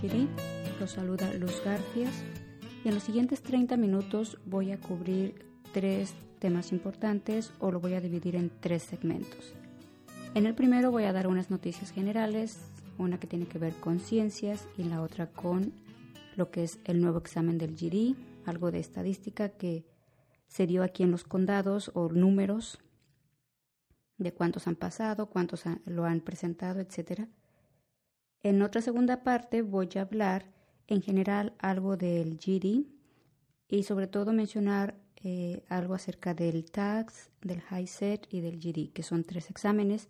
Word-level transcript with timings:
GD. 0.00 0.28
Los 0.80 0.92
saluda 0.92 1.32
Luz 1.34 1.60
Garfias 1.62 2.14
y 2.84 2.88
en 2.88 2.94
los 2.94 3.02
siguientes 3.02 3.42
30 3.42 3.76
minutos 3.76 4.38
voy 4.46 4.72
a 4.72 4.80
cubrir 4.80 5.44
tres 5.72 6.14
temas 6.38 6.72
importantes 6.72 7.52
o 7.58 7.70
lo 7.70 7.80
voy 7.80 7.94
a 7.94 8.00
dividir 8.00 8.34
en 8.34 8.50
tres 8.60 8.82
segmentos. 8.82 9.54
En 10.34 10.46
el 10.46 10.54
primero 10.54 10.90
voy 10.90 11.04
a 11.04 11.12
dar 11.12 11.26
unas 11.26 11.50
noticias 11.50 11.90
generales, 11.90 12.58
una 12.96 13.20
que 13.20 13.26
tiene 13.26 13.46
que 13.46 13.58
ver 13.58 13.74
con 13.74 14.00
ciencias 14.00 14.66
y 14.78 14.84
la 14.84 15.02
otra 15.02 15.26
con 15.26 15.74
lo 16.36 16.50
que 16.50 16.64
es 16.64 16.78
el 16.84 17.02
nuevo 17.02 17.18
examen 17.18 17.58
del 17.58 17.76
GD, 17.76 18.16
algo 18.46 18.70
de 18.70 18.78
estadística 18.78 19.50
que 19.50 19.84
se 20.46 20.66
dio 20.66 20.82
aquí 20.82 21.02
en 21.02 21.10
los 21.10 21.24
condados 21.24 21.90
o 21.94 22.08
números 22.08 22.78
de 24.16 24.32
cuántos 24.32 24.66
han 24.66 24.76
pasado, 24.76 25.26
cuántos 25.26 25.64
lo 25.84 26.04
han 26.06 26.20
presentado, 26.20 26.80
etc. 26.80 27.28
En 28.42 28.62
otra 28.62 28.80
segunda 28.80 29.22
parte 29.22 29.60
voy 29.60 29.90
a 29.96 30.02
hablar 30.02 30.50
en 30.86 31.02
general 31.02 31.52
algo 31.58 31.98
del 31.98 32.38
GD 32.38 32.86
y 33.68 33.82
sobre 33.82 34.06
todo 34.06 34.32
mencionar 34.32 34.98
eh, 35.22 35.62
algo 35.68 35.92
acerca 35.92 36.32
del 36.32 36.64
TAX, 36.70 37.30
del 37.42 37.62
HiSET 37.70 38.26
y 38.30 38.40
del 38.40 38.58
GD, 38.58 38.92
que 38.92 39.02
son 39.02 39.24
tres 39.24 39.50
exámenes 39.50 40.08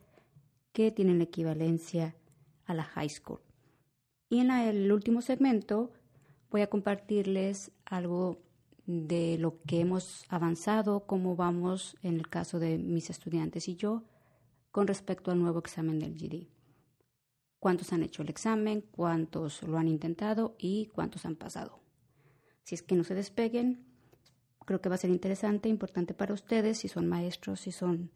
que 0.73 0.93
tienen 0.93 1.19
la 1.19 1.25
equivalencia 1.25 2.15
a 2.67 2.75
la 2.75 2.85
high 2.85 3.09
school. 3.09 3.41
Y 4.29 4.39
en 4.39 4.53
el 4.53 4.93
último 4.93 5.23
segmento 5.23 5.91
voy 6.53 6.61
a 6.61 6.71
compartirles 6.71 7.73
algo 7.85 8.39
de 8.87 9.39
lo 9.39 9.61
que 9.63 9.81
hemos 9.81 10.25
avanzado, 10.29 11.05
cómo 11.05 11.35
vamos 11.35 11.97
en 12.03 12.15
el 12.15 12.29
caso 12.29 12.61
de 12.61 12.79
mis 12.79 13.11
estudiantes 13.11 13.69
y 13.69 13.75
yo 13.75 14.05
con 14.71 14.87
respecto 14.87 15.33
al 15.33 15.41
nuevo 15.41 15.59
examen 15.59 15.99
del 15.99 16.15
GD. 16.15 16.60
Cuántos 17.61 17.93
han 17.93 18.03
hecho 18.03 18.23
el 18.23 18.31
examen, 18.31 18.81
cuántos 18.91 19.63
lo 19.63 19.79
han 19.79 19.87
intentado 19.87 20.57
y 20.59 20.87
cuántos 20.87 21.25
han 21.25 21.37
pasado. 21.37 21.79
Si 22.65 22.75
es 22.75 22.83
que 22.83 22.97
no 22.97 23.05
se 23.05 23.15
despeguen, 23.15 23.85
creo 24.65 24.81
que 24.81 24.89
va 24.89 24.97
a 24.97 24.99
ser 24.99 25.11
interesante, 25.11 25.69
importante 25.69 26.15
para 26.15 26.35
ustedes, 26.35 26.79
si 26.79 26.89
son 26.89 27.07
maestros, 27.07 27.61
si 27.61 27.71
son 27.71 28.11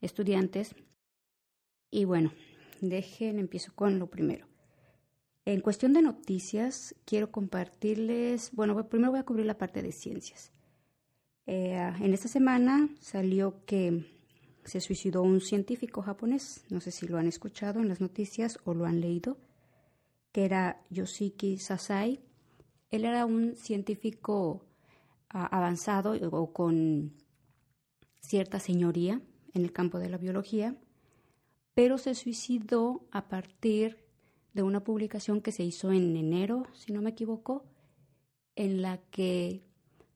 estudiantes. 0.00 0.74
Y 1.90 2.04
bueno, 2.04 2.32
dejen, 2.80 3.38
empiezo 3.38 3.72
con 3.74 3.98
lo 3.98 4.10
primero. 4.10 4.46
En 5.44 5.60
cuestión 5.60 5.92
de 5.92 6.02
noticias, 6.02 6.94
quiero 7.04 7.30
compartirles, 7.30 8.50
bueno, 8.52 8.88
primero 8.88 9.12
voy 9.12 9.20
a 9.20 9.24
cubrir 9.24 9.46
la 9.46 9.58
parte 9.58 9.82
de 9.82 9.92
ciencias. 9.92 10.52
Eh, 11.46 11.74
en 12.00 12.12
esta 12.12 12.28
semana 12.28 12.88
salió 13.00 13.64
que 13.64 14.04
se 14.64 14.80
suicidó 14.80 15.22
un 15.22 15.40
científico 15.40 16.02
japonés, 16.02 16.64
no 16.70 16.80
sé 16.80 16.90
si 16.90 17.06
lo 17.06 17.18
han 17.18 17.26
escuchado 17.26 17.80
en 17.80 17.88
las 17.88 18.00
noticias 18.00 18.58
o 18.64 18.74
lo 18.74 18.86
han 18.86 19.00
leído, 19.00 19.38
que 20.32 20.44
era 20.44 20.82
Yoshiki 20.90 21.58
Sasai. 21.58 22.20
Él 22.90 23.04
era 23.04 23.26
un 23.26 23.56
científico 23.56 24.66
ah, 25.28 25.46
avanzado 25.46 26.12
o 26.30 26.52
con 26.52 27.14
cierta 28.20 28.60
señoría 28.60 29.20
en 29.54 29.62
el 29.62 29.72
campo 29.72 29.98
de 29.98 30.08
la 30.08 30.18
biología, 30.18 30.76
pero 31.74 31.98
se 31.98 32.14
suicidó 32.14 33.08
a 33.10 33.28
partir 33.28 33.98
de 34.52 34.62
una 34.62 34.82
publicación 34.82 35.40
que 35.40 35.52
se 35.52 35.64
hizo 35.64 35.92
en 35.92 36.16
enero, 36.16 36.66
si 36.74 36.92
no 36.92 37.02
me 37.02 37.10
equivoco, 37.10 37.64
en 38.56 38.82
la 38.82 38.98
que 39.10 39.62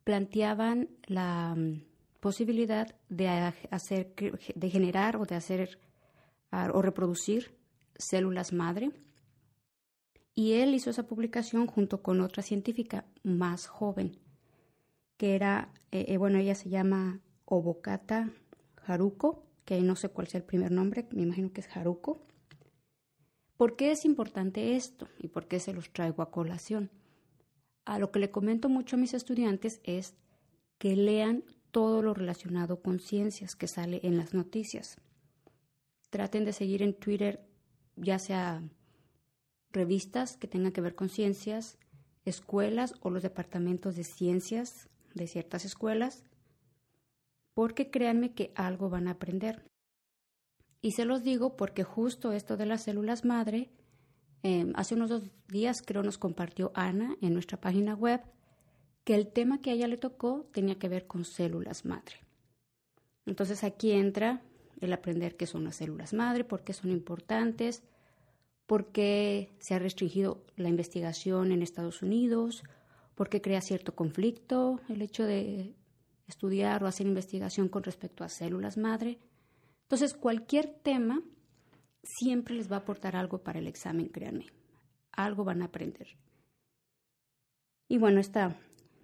planteaban 0.03 0.91
la 1.07 1.55
mm, 1.57 1.83
posibilidad 2.25 2.89
de 3.11 3.29
hacer 3.71 4.15
de 4.55 4.71
generar 4.71 5.17
o 5.17 5.27
de 5.27 5.35
hacer 5.35 5.79
o 6.73 6.81
reproducir 6.81 7.55
células 7.99 8.55
madre. 8.55 8.93
Y 10.35 10.55
él 10.55 10.73
hizo 10.73 10.89
esa 10.89 11.07
publicación 11.07 11.67
junto 11.67 12.01
con 12.01 12.23
otra 12.23 12.43
científica 12.43 13.05
más 13.25 13.67
joven, 13.67 14.19
que 15.19 15.35
era, 15.35 15.69
eh, 15.93 16.07
eh, 16.09 16.17
bueno, 16.17 16.39
ella 16.39 16.55
se 16.55 16.71
llama 16.71 17.21
Obokata 17.45 18.31
Haruko, 18.87 19.45
que 19.67 19.79
no 19.83 19.95
sé 19.95 20.09
cuál 20.09 20.27
sea 20.27 20.39
el 20.39 20.47
primer 20.47 20.73
nombre, 20.73 21.07
me 21.11 21.25
imagino 21.25 21.53
que 21.53 21.61
es 21.61 21.77
Haruko. 21.77 22.23
¿Por 23.59 23.77
qué 23.77 23.93
es 23.93 24.07
importante 24.07 24.77
esto 24.77 25.09
y 25.19 25.29
por 25.29 25.47
qué 25.47 25.61
se 25.61 25.75
los 25.75 25.93
traigo 25.93 26.23
a 26.23 26.31
colación? 26.31 26.91
A 27.85 27.99
lo 27.99 28.11
que 28.11 28.19
le 28.19 28.31
comento 28.31 28.71
mucho 28.71 28.97
a 28.97 28.99
mis 28.99 29.13
estudiantes 29.13 29.83
es 29.85 30.15
que 30.79 30.97
lean 30.97 31.45
todo 31.75 32.03
lo 32.03 32.15
relacionado 32.15 32.81
con 32.81 33.01
ciencias 33.01 33.57
que 33.57 33.67
sale 33.67 33.99
en 34.05 34.17
las 34.17 34.33
noticias. 34.33 34.97
Traten 36.09 36.45
de 36.45 36.53
seguir 36.53 36.85
en 36.85 36.95
Twitter 36.95 37.45
ya 37.97 38.21
sea 38.21 38.63
revistas 39.73 40.37
que 40.37 40.47
tengan 40.47 40.71
que 40.71 40.81
ver 40.81 40.95
con 40.95 41.09
ciencias, 41.09 41.77
escuelas 42.25 42.95
o 43.01 43.11
los 43.11 43.25
departamentos 43.25 43.97
de 43.97 44.05
ciencias 44.05 44.89
de 45.15 45.27
ciertas 45.27 45.65
escuelas, 45.65 46.23
porque 47.55 47.91
créanme 47.91 48.35
que 48.35 48.53
algo 48.55 48.89
van 48.89 49.09
a 49.09 49.13
aprender. 49.13 49.65
Y 50.81 50.93
se 50.93 51.05
los 51.05 51.25
digo 51.25 51.57
porque 51.57 51.83
justo 51.83 52.33
esto 52.33 52.57
de 52.57 52.67
las 52.67 52.85
células 52.85 53.25
madre, 53.25 53.73
em, 54.45 54.73
hace 54.77 54.95
unos 54.95 55.11
dos 55.11 55.25
días 55.49 55.83
creo 55.85 56.05
nos 56.05 56.19
compartió 56.19 56.71
Ana 56.77 57.17
en 57.21 57.33
nuestra 57.33 57.61
página 57.61 57.95
web 57.95 58.21
que 59.05 59.15
el 59.15 59.29
tema 59.29 59.61
que 59.61 59.71
a 59.71 59.75
ella 59.75 59.87
le 59.87 59.99
tocó 59.99 60.47
tenía 60.53 60.79
que 60.79 60.89
ver 60.89 61.07
con 61.07 61.25
células 61.25 61.85
madre. 61.85 62.17
Entonces 63.27 63.65
aquí 63.65 63.93
entra 63.93 64.43
el 64.81 64.93
aprender 64.93 65.37
qué 65.37 65.47
son 65.47 65.65
las 65.65 65.77
células 65.77 66.13
madre, 66.13 66.45
por 66.45 66.65
qué 66.65 66.73
son 66.73 66.91
importantes, 66.91 67.83
por 68.67 68.93
qué 68.93 69.51
se 69.61 69.75
ha 69.75 69.79
restringido 69.79 70.43
la 70.57 70.69
investigación 70.69 71.53
en 71.53 71.63
Estados 71.63 72.03
Unidos, 72.03 72.63
por 73.15 73.29
qué 73.29 73.41
crea 73.41 73.61
cierto 73.61 73.95
conflicto 73.95 74.81
el 74.89 75.03
hecho 75.03 75.25
de 75.25 75.75
estudiar 76.27 76.83
o 76.83 76.87
hacer 76.87 77.07
investigación 77.07 77.69
con 77.69 77.83
respecto 77.83 78.25
a 78.25 78.29
células 78.29 78.77
madre. 78.77 79.19
Entonces, 79.83 80.15
cualquier 80.15 80.67
tema 80.83 81.23
siempre 82.03 82.55
les 82.55 82.71
va 82.71 82.77
a 82.77 82.79
aportar 82.81 83.17
algo 83.17 83.39
para 83.43 83.59
el 83.59 83.67
examen, 83.67 84.09
créanme. 84.09 84.47
Algo 85.13 85.45
van 85.45 85.63
a 85.63 85.67
aprender. 85.67 86.17
Y 87.89 87.99
bueno, 87.99 88.19
esta 88.19 88.57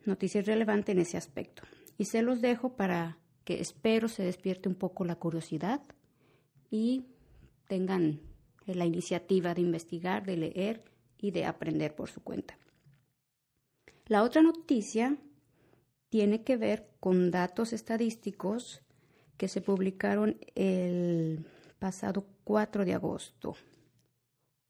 noticia 0.05 0.41
es 0.41 0.47
relevante 0.47 0.93
en 0.93 0.99
ese 0.99 1.16
aspecto. 1.16 1.62
Y 1.99 2.06
se 2.06 2.22
los 2.22 2.41
dejo 2.41 2.77
para 2.77 3.19
que 3.44 3.61
espero 3.61 4.09
se 4.09 4.22
despierte 4.22 4.69
un 4.69 4.75
poco 4.75 5.05
la 5.05 5.16
curiosidad 5.16 5.83
y 6.71 7.06
tengan 7.66 8.21
la 8.66 8.87
iniciativa 8.87 9.55
de 9.55 9.62
investigar, 9.62 10.25
de 10.25 10.37
leer 10.37 10.84
y 11.19 11.31
de 11.31 11.44
aprender 11.44 11.94
por 11.94 12.11
su 12.11 12.22
cuenta. 12.22 12.56
La 14.06 14.22
otra 14.22 14.43
noticia 14.43 15.16
tiene 16.09 16.43
que 16.43 16.56
ver 16.56 16.88
con 16.99 17.31
datos 17.31 17.72
estadísticos 17.72 18.82
que 19.37 19.49
se 19.49 19.61
publicaron 19.61 20.38
el 20.55 21.47
pasado 21.78 22.27
4 22.44 22.84
de 22.84 22.94
agosto. 22.94 23.56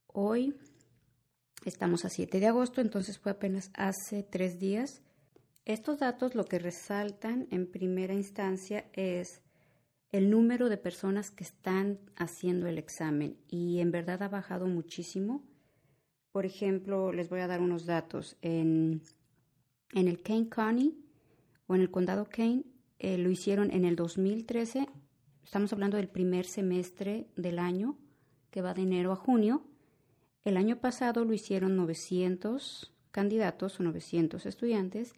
Hoy 0.07 0.55
estamos 1.65 2.05
a 2.05 2.09
7 2.09 2.39
de 2.39 2.47
agosto, 2.47 2.81
entonces 2.81 3.19
fue 3.19 3.33
apenas 3.33 3.71
hace 3.75 4.23
tres 4.23 4.59
días. 4.59 5.03
Estos 5.71 6.01
datos 6.01 6.35
lo 6.35 6.47
que 6.47 6.59
resaltan 6.59 7.47
en 7.53 7.71
primera 7.71 8.13
instancia 8.13 8.87
es 8.93 9.41
el 10.11 10.29
número 10.29 10.69
de 10.69 10.77
personas 10.77 11.31
que 11.31 11.45
están 11.45 12.01
haciendo 12.17 12.67
el 12.67 12.77
examen 12.77 13.37
y 13.47 13.79
en 13.79 13.93
verdad 13.93 14.21
ha 14.25 14.29
bajado 14.29 14.67
muchísimo. 14.67 15.45
Por 16.33 16.45
ejemplo, 16.45 17.13
les 17.13 17.29
voy 17.29 17.39
a 17.39 17.47
dar 17.47 17.61
unos 17.61 17.87
datos. 17.87 18.37
En, 18.43 19.03
en 19.93 20.09
el 20.09 20.21
Kane 20.23 20.49
County 20.49 21.05
o 21.69 21.77
en 21.77 21.83
el 21.83 21.91
condado 21.93 22.27
Kane 22.29 22.65
eh, 22.99 23.17
lo 23.17 23.31
hicieron 23.31 23.71
en 23.71 23.85
el 23.85 23.95
2013, 23.95 24.89
estamos 25.45 25.73
hablando 25.73 25.99
del 25.99 26.09
primer 26.09 26.47
semestre 26.47 27.29
del 27.37 27.61
año, 27.61 27.97
que 28.51 28.61
va 28.61 28.75
de 28.75 28.83
enero 28.83 29.13
a 29.13 29.17
junio. 29.17 29.63
El 30.45 30.57
año 30.57 30.81
pasado 30.81 31.25
lo 31.25 31.33
hicieron 31.33 31.77
900 31.77 32.93
candidatos 33.13 33.79
o 33.79 33.85
900 33.85 34.47
estudiantes. 34.47 35.15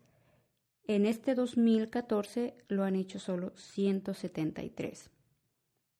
En 0.86 1.06
este 1.06 1.34
2014 1.34 2.56
lo 2.68 2.82
han 2.84 2.96
hecho 2.96 3.18
solo 3.18 3.52
173. 3.56 5.10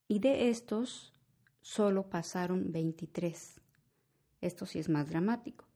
Y 0.08 0.18
de 0.18 0.48
estos 0.50 1.12
solo 1.60 2.10
pasaron 2.10 2.72
23. 2.72 3.60
Esto 4.40 4.66
sí 4.66 4.80
es 4.80 4.88
más 4.88 5.08
dramático. 5.08 5.66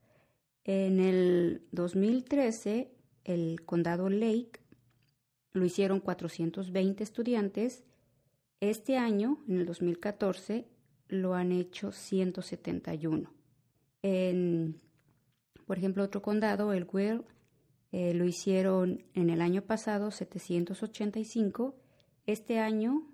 En 0.64 0.98
el 0.98 1.62
2013, 1.70 2.90
el 3.24 3.64
condado 3.64 4.10
Lake 4.10 4.60
lo 5.52 5.64
hicieron 5.64 6.00
420 6.00 7.04
estudiantes. 7.04 7.84
Este 8.60 8.96
año, 8.96 9.44
en 9.48 9.58
el 9.58 9.66
2014, 9.66 10.66
lo 11.08 11.34
han 11.34 11.52
hecho 11.52 11.92
171. 11.92 13.32
En, 14.02 14.80
por 15.66 15.78
ejemplo, 15.78 16.02
otro 16.02 16.20
condado, 16.22 16.72
el 16.72 16.86
Will, 16.92 17.22
eh, 17.98 18.12
lo 18.12 18.26
hicieron 18.26 19.06
en 19.14 19.30
el 19.30 19.40
año 19.40 19.62
pasado 19.62 20.10
785, 20.10 21.74
este 22.26 22.58
año 22.58 23.06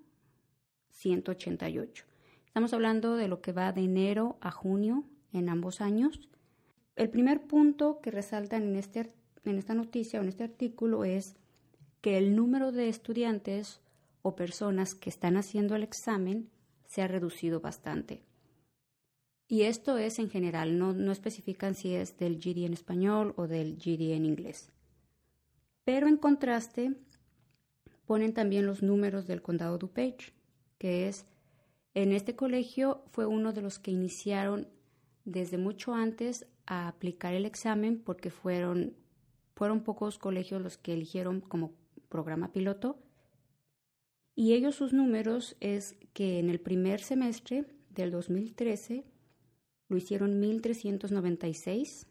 188. 0.89 2.03
Estamos 2.45 2.73
hablando 2.73 3.15
de 3.15 3.29
lo 3.29 3.39
que 3.39 3.53
va 3.53 3.71
de 3.71 3.79
enero 3.79 4.37
a 4.41 4.51
junio 4.51 5.05
en 5.31 5.47
ambos 5.47 5.79
años. 5.79 6.27
el 6.97 7.09
primer 7.09 7.47
punto 7.47 8.01
que 8.01 8.11
resaltan 8.11 8.63
en, 8.63 8.75
este, 8.75 9.13
en 9.45 9.57
esta 9.57 9.73
noticia 9.73 10.19
o 10.19 10.23
en 10.23 10.27
este 10.27 10.43
artículo 10.43 11.05
es 11.05 11.37
que 12.01 12.17
el 12.17 12.35
número 12.35 12.73
de 12.73 12.89
estudiantes 12.89 13.79
o 14.21 14.35
personas 14.35 14.95
que 14.95 15.09
están 15.09 15.37
haciendo 15.37 15.77
el 15.77 15.83
examen 15.83 16.49
se 16.87 17.01
ha 17.01 17.07
reducido 17.07 17.61
bastante. 17.61 18.21
Y 19.47 19.61
esto 19.61 19.97
es 19.97 20.19
en 20.19 20.29
general, 20.29 20.77
no, 20.77 20.91
no 20.91 21.13
especifican 21.13 21.73
si 21.73 21.95
es 21.95 22.17
del 22.17 22.37
GD 22.37 22.65
en 22.65 22.73
español 22.73 23.33
o 23.37 23.47
del 23.47 23.77
GD 23.77 24.11
en 24.11 24.25
inglés. 24.25 24.72
Pero 25.85 26.07
en 26.07 26.17
contraste, 26.17 26.95
ponen 28.05 28.33
también 28.33 28.65
los 28.65 28.83
números 28.83 29.27
del 29.27 29.41
condado 29.41 29.77
DuPage, 29.77 30.33
que 30.77 31.07
es, 31.07 31.25
en 31.93 32.11
este 32.11 32.35
colegio 32.35 33.03
fue 33.11 33.25
uno 33.25 33.53
de 33.53 33.61
los 33.61 33.79
que 33.79 33.91
iniciaron 33.91 34.67
desde 35.25 35.57
mucho 35.57 35.93
antes 35.93 36.47
a 36.65 36.87
aplicar 36.87 37.33
el 37.33 37.45
examen 37.45 38.01
porque 38.01 38.29
fueron, 38.29 38.95
fueron 39.55 39.83
pocos 39.83 40.17
colegios 40.17 40.61
los 40.61 40.77
que 40.77 40.93
eligieron 40.93 41.41
como 41.41 41.73
programa 42.09 42.51
piloto. 42.51 42.99
Y 44.35 44.53
ellos 44.53 44.75
sus 44.75 44.93
números 44.93 45.55
es 45.59 45.95
que 46.13 46.39
en 46.39 46.49
el 46.49 46.59
primer 46.59 47.01
semestre 47.01 47.65
del 47.89 48.11
2013 48.11 49.05
lo 49.89 49.97
hicieron 49.97 50.41
1.396 50.41 52.07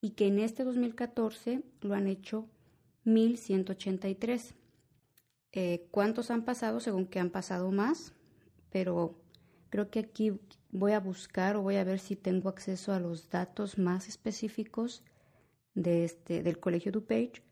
y 0.00 0.10
que 0.10 0.26
en 0.26 0.38
este 0.38 0.64
2014 0.64 1.62
lo 1.80 1.94
han 1.94 2.06
hecho 2.06 2.48
1.183. 3.04 4.54
Eh, 5.52 5.86
¿Cuántos 5.90 6.30
han 6.30 6.44
pasado? 6.44 6.80
Según 6.80 7.06
que 7.06 7.20
han 7.20 7.30
pasado 7.30 7.70
más, 7.70 8.12
pero 8.70 9.18
creo 9.70 9.90
que 9.90 10.00
aquí 10.00 10.38
voy 10.70 10.92
a 10.92 11.00
buscar 11.00 11.56
o 11.56 11.62
voy 11.62 11.76
a 11.76 11.84
ver 11.84 11.98
si 11.98 12.16
tengo 12.16 12.48
acceso 12.48 12.92
a 12.92 13.00
los 13.00 13.30
datos 13.30 13.78
más 13.78 14.08
específicos 14.08 15.02
de 15.74 16.04
este, 16.04 16.42
del 16.42 16.60
Colegio 16.60 16.92
DuPage. 16.92 17.42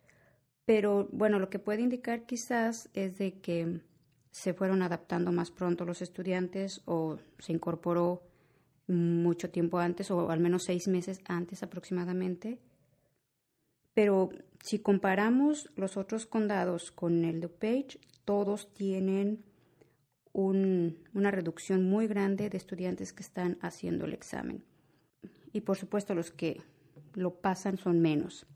Pero 0.64 1.08
bueno, 1.12 1.38
lo 1.38 1.48
que 1.48 1.58
puede 1.58 1.82
indicar 1.82 2.26
quizás 2.26 2.90
es 2.92 3.18
de 3.18 3.40
que 3.40 3.80
se 4.30 4.52
fueron 4.52 4.82
adaptando 4.82 5.32
más 5.32 5.50
pronto 5.50 5.84
los 5.84 6.02
estudiantes 6.02 6.82
o 6.84 7.18
se 7.38 7.52
incorporó 7.52 8.22
mucho 8.88 9.50
tiempo 9.50 9.78
antes 9.78 10.10
o 10.10 10.30
al 10.30 10.40
menos 10.40 10.64
seis 10.64 10.88
meses 10.88 11.20
antes 11.26 11.62
aproximadamente. 11.62 12.58
Pero 13.94 14.30
si 14.62 14.78
comparamos 14.78 15.70
los 15.76 15.96
otros 15.96 16.26
condados 16.26 16.90
con 16.90 17.24
el 17.24 17.40
DuPage, 17.40 17.98
todos 18.24 18.72
tienen 18.74 19.44
una 20.32 21.30
reducción 21.30 21.88
muy 21.88 22.06
grande 22.06 22.50
de 22.50 22.58
estudiantes 22.58 23.14
que 23.14 23.22
están 23.22 23.56
haciendo 23.62 24.04
el 24.04 24.12
examen. 24.12 24.64
Y 25.52 25.62
por 25.62 25.78
supuesto 25.78 26.14
los 26.14 26.30
que 26.30 26.60
lo 27.14 27.40
pasan 27.40 27.78
son 27.78 28.00
menos. 28.00 28.46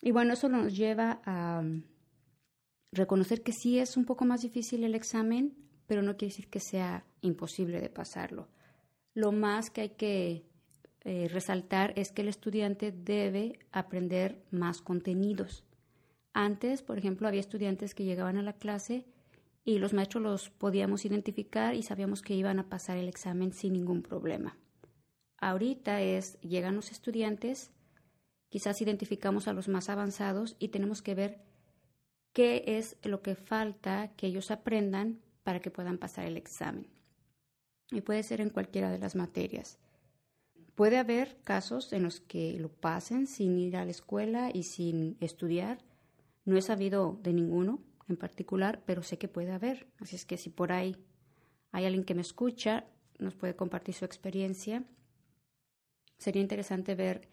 Y 0.00 0.12
bueno, 0.12 0.32
eso 0.32 0.48
nos 0.48 0.74
lleva 0.74 1.20
a 1.26 1.62
reconocer 2.92 3.42
que 3.42 3.52
sí 3.52 3.78
es 3.78 3.98
un 3.98 4.06
poco 4.06 4.24
más 4.24 4.40
difícil 4.40 4.82
el 4.84 4.94
examen, 4.94 5.54
pero 5.86 6.00
no 6.00 6.16
quiere 6.16 6.32
decir 6.32 6.48
que 6.48 6.60
sea 6.60 7.04
imposible 7.20 7.80
de 7.80 7.90
pasarlo. 7.90 8.48
Lo 9.18 9.32
más 9.32 9.70
que 9.70 9.80
hay 9.80 9.88
que 9.88 10.44
eh, 11.00 11.26
resaltar 11.26 11.92
es 11.96 12.12
que 12.12 12.22
el 12.22 12.28
estudiante 12.28 12.92
debe 12.92 13.58
aprender 13.72 14.44
más 14.52 14.80
contenidos. 14.80 15.64
Antes, 16.34 16.82
por 16.82 16.98
ejemplo, 16.98 17.26
había 17.26 17.40
estudiantes 17.40 17.96
que 17.96 18.04
llegaban 18.04 18.36
a 18.36 18.44
la 18.44 18.52
clase 18.52 19.06
y 19.64 19.80
los 19.80 19.92
maestros 19.92 20.22
los 20.22 20.50
podíamos 20.50 21.04
identificar 21.04 21.74
y 21.74 21.82
sabíamos 21.82 22.22
que 22.22 22.36
iban 22.36 22.60
a 22.60 22.68
pasar 22.68 22.96
el 22.96 23.08
examen 23.08 23.52
sin 23.52 23.72
ningún 23.72 24.02
problema. 24.02 24.56
Ahorita 25.36 26.00
es, 26.00 26.40
llegan 26.42 26.76
los 26.76 26.92
estudiantes, 26.92 27.72
quizás 28.50 28.80
identificamos 28.80 29.48
a 29.48 29.52
los 29.52 29.66
más 29.66 29.88
avanzados 29.88 30.54
y 30.60 30.68
tenemos 30.68 31.02
que 31.02 31.16
ver 31.16 31.40
qué 32.32 32.62
es 32.68 32.96
lo 33.02 33.20
que 33.20 33.34
falta 33.34 34.12
que 34.16 34.28
ellos 34.28 34.52
aprendan 34.52 35.18
para 35.42 35.58
que 35.58 35.72
puedan 35.72 35.98
pasar 35.98 36.24
el 36.26 36.36
examen. 36.36 36.97
Y 37.90 38.02
puede 38.02 38.22
ser 38.22 38.40
en 38.40 38.50
cualquiera 38.50 38.90
de 38.90 38.98
las 38.98 39.14
materias. 39.14 39.78
Puede 40.74 40.98
haber 40.98 41.38
casos 41.42 41.92
en 41.92 42.04
los 42.04 42.20
que 42.20 42.58
lo 42.58 42.68
pasen 42.68 43.26
sin 43.26 43.58
ir 43.58 43.76
a 43.76 43.84
la 43.84 43.90
escuela 43.90 44.50
y 44.52 44.62
sin 44.62 45.16
estudiar. 45.20 45.78
No 46.44 46.56
he 46.56 46.62
sabido 46.62 47.18
de 47.22 47.32
ninguno, 47.32 47.80
en 48.08 48.16
particular, 48.16 48.82
pero 48.86 49.02
sé 49.02 49.18
que 49.18 49.28
puede 49.28 49.52
haber. 49.52 49.88
Así 49.98 50.16
es 50.16 50.24
que 50.24 50.36
si 50.36 50.50
por 50.50 50.72
ahí 50.72 50.96
hay 51.72 51.84
alguien 51.84 52.04
que 52.04 52.14
me 52.14 52.22
escucha, 52.22 52.84
nos 53.18 53.34
puede 53.34 53.56
compartir 53.56 53.94
su 53.94 54.04
experiencia. 54.04 54.84
Sería 56.16 56.42
interesante 56.42 56.94
ver 56.94 57.28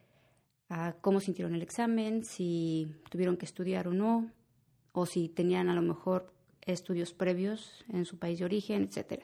ah, 0.70 0.96
cómo 1.02 1.20
sintieron 1.20 1.56
el 1.56 1.62
examen, 1.62 2.24
si 2.24 2.96
tuvieron 3.10 3.38
que 3.38 3.46
estudiar 3.46 3.88
o 3.88 3.94
no, 3.94 4.32
o 4.92 5.06
si 5.06 5.30
tenían 5.30 5.70
a 5.70 5.76
lo 5.76 5.82
mejor 5.82 6.34
estudios 6.62 7.14
previos 7.14 7.86
en 7.90 8.06
su 8.06 8.18
país 8.18 8.40
de 8.40 8.46
origen, 8.46 8.90
etc. 8.90 9.24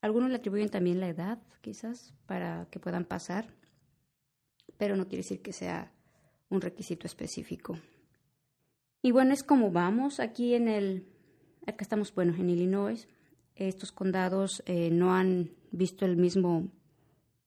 Algunos 0.00 0.30
le 0.30 0.36
atribuyen 0.36 0.70
también 0.70 1.00
la 1.00 1.08
edad, 1.08 1.38
quizás, 1.60 2.14
para 2.26 2.66
que 2.70 2.80
puedan 2.80 3.04
pasar, 3.04 3.48
pero 4.76 4.96
no 4.96 5.04
quiere 5.04 5.18
decir 5.18 5.42
que 5.42 5.52
sea 5.52 5.92
un 6.48 6.60
requisito 6.60 7.06
específico. 7.06 7.78
Y 9.02 9.12
bueno, 9.12 9.32
es 9.32 9.42
como 9.42 9.70
vamos 9.70 10.20
aquí 10.20 10.54
en 10.54 10.68
el, 10.68 11.06
acá 11.66 11.82
estamos, 11.82 12.14
bueno, 12.14 12.34
en 12.34 12.50
Illinois. 12.50 13.08
Estos 13.54 13.92
condados 13.92 14.62
eh, 14.66 14.90
no 14.90 15.14
han 15.14 15.50
visto 15.70 16.04
el 16.04 16.16
mismo 16.16 16.68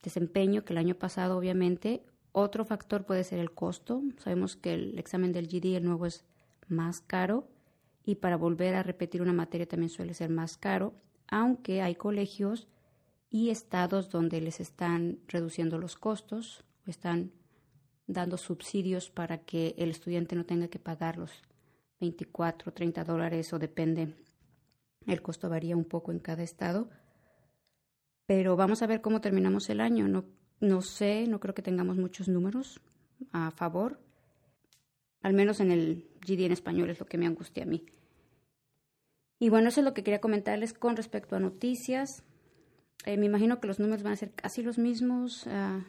desempeño 0.01 0.63
que 0.63 0.73
el 0.73 0.77
año 0.77 0.95
pasado, 0.95 1.37
obviamente. 1.37 2.03
Otro 2.31 2.65
factor 2.65 3.05
puede 3.05 3.23
ser 3.23 3.39
el 3.39 3.51
costo. 3.51 4.01
Sabemos 4.17 4.55
que 4.55 4.73
el 4.73 4.99
examen 4.99 5.31
del 5.31 5.47
GD, 5.47 5.75
el 5.75 5.85
nuevo, 5.85 6.05
es 6.05 6.23
más 6.67 7.01
caro 7.01 7.47
y 8.05 8.15
para 8.15 8.37
volver 8.37 8.75
a 8.75 8.83
repetir 8.83 9.21
una 9.21 9.33
materia 9.33 9.67
también 9.67 9.89
suele 9.89 10.13
ser 10.13 10.29
más 10.29 10.57
caro, 10.57 10.93
aunque 11.27 11.81
hay 11.81 11.95
colegios 11.95 12.67
y 13.29 13.49
estados 13.49 14.09
donde 14.09 14.41
les 14.41 14.59
están 14.59 15.19
reduciendo 15.27 15.77
los 15.77 15.95
costos 15.95 16.63
o 16.85 16.89
están 16.89 17.31
dando 18.07 18.37
subsidios 18.37 19.09
para 19.09 19.39
que 19.39 19.75
el 19.77 19.89
estudiante 19.89 20.35
no 20.35 20.45
tenga 20.45 20.67
que 20.67 20.79
pagar 20.79 21.17
los 21.17 21.31
24, 21.99 22.73
30 22.73 23.03
dólares 23.03 23.53
o 23.53 23.59
depende. 23.59 24.13
El 25.07 25.21
costo 25.21 25.49
varía 25.49 25.75
un 25.75 25.85
poco 25.85 26.11
en 26.11 26.19
cada 26.19 26.43
estado. 26.43 26.89
Pero 28.25 28.55
vamos 28.55 28.81
a 28.81 28.87
ver 28.87 29.01
cómo 29.01 29.21
terminamos 29.21 29.69
el 29.69 29.81
año. 29.81 30.07
No, 30.07 30.25
no 30.59 30.81
sé, 30.81 31.27
no 31.27 31.39
creo 31.39 31.53
que 31.53 31.61
tengamos 31.61 31.97
muchos 31.97 32.27
números 32.27 32.81
a 33.31 33.51
favor. 33.51 33.99
Al 35.21 35.33
menos 35.33 35.59
en 35.59 35.71
el 35.71 36.09
GD 36.25 36.41
en 36.45 36.51
español 36.51 36.89
es 36.89 36.99
lo 36.99 37.05
que 37.05 37.17
me 37.17 37.25
angustia 37.25 37.63
a 37.63 37.67
mí. 37.67 37.85
Y 39.39 39.49
bueno, 39.49 39.69
eso 39.69 39.81
es 39.81 39.85
lo 39.85 39.93
que 39.93 40.03
quería 40.03 40.21
comentarles 40.21 40.73
con 40.73 40.95
respecto 40.95 41.35
a 41.35 41.39
noticias. 41.39 42.23
Eh, 43.05 43.17
me 43.17 43.25
imagino 43.25 43.59
que 43.59 43.67
los 43.67 43.79
números 43.79 44.03
van 44.03 44.13
a 44.13 44.17
ser 44.17 44.31
casi 44.31 44.61
los 44.61 44.77
mismos 44.77 45.47
ah, 45.47 45.85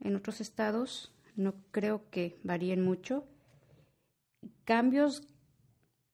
en 0.00 0.16
otros 0.16 0.40
estados 0.40 1.12
no 1.38 1.54
creo 1.70 2.10
que 2.10 2.36
varíen 2.42 2.82
mucho. 2.82 3.24
Cambios, 4.64 5.22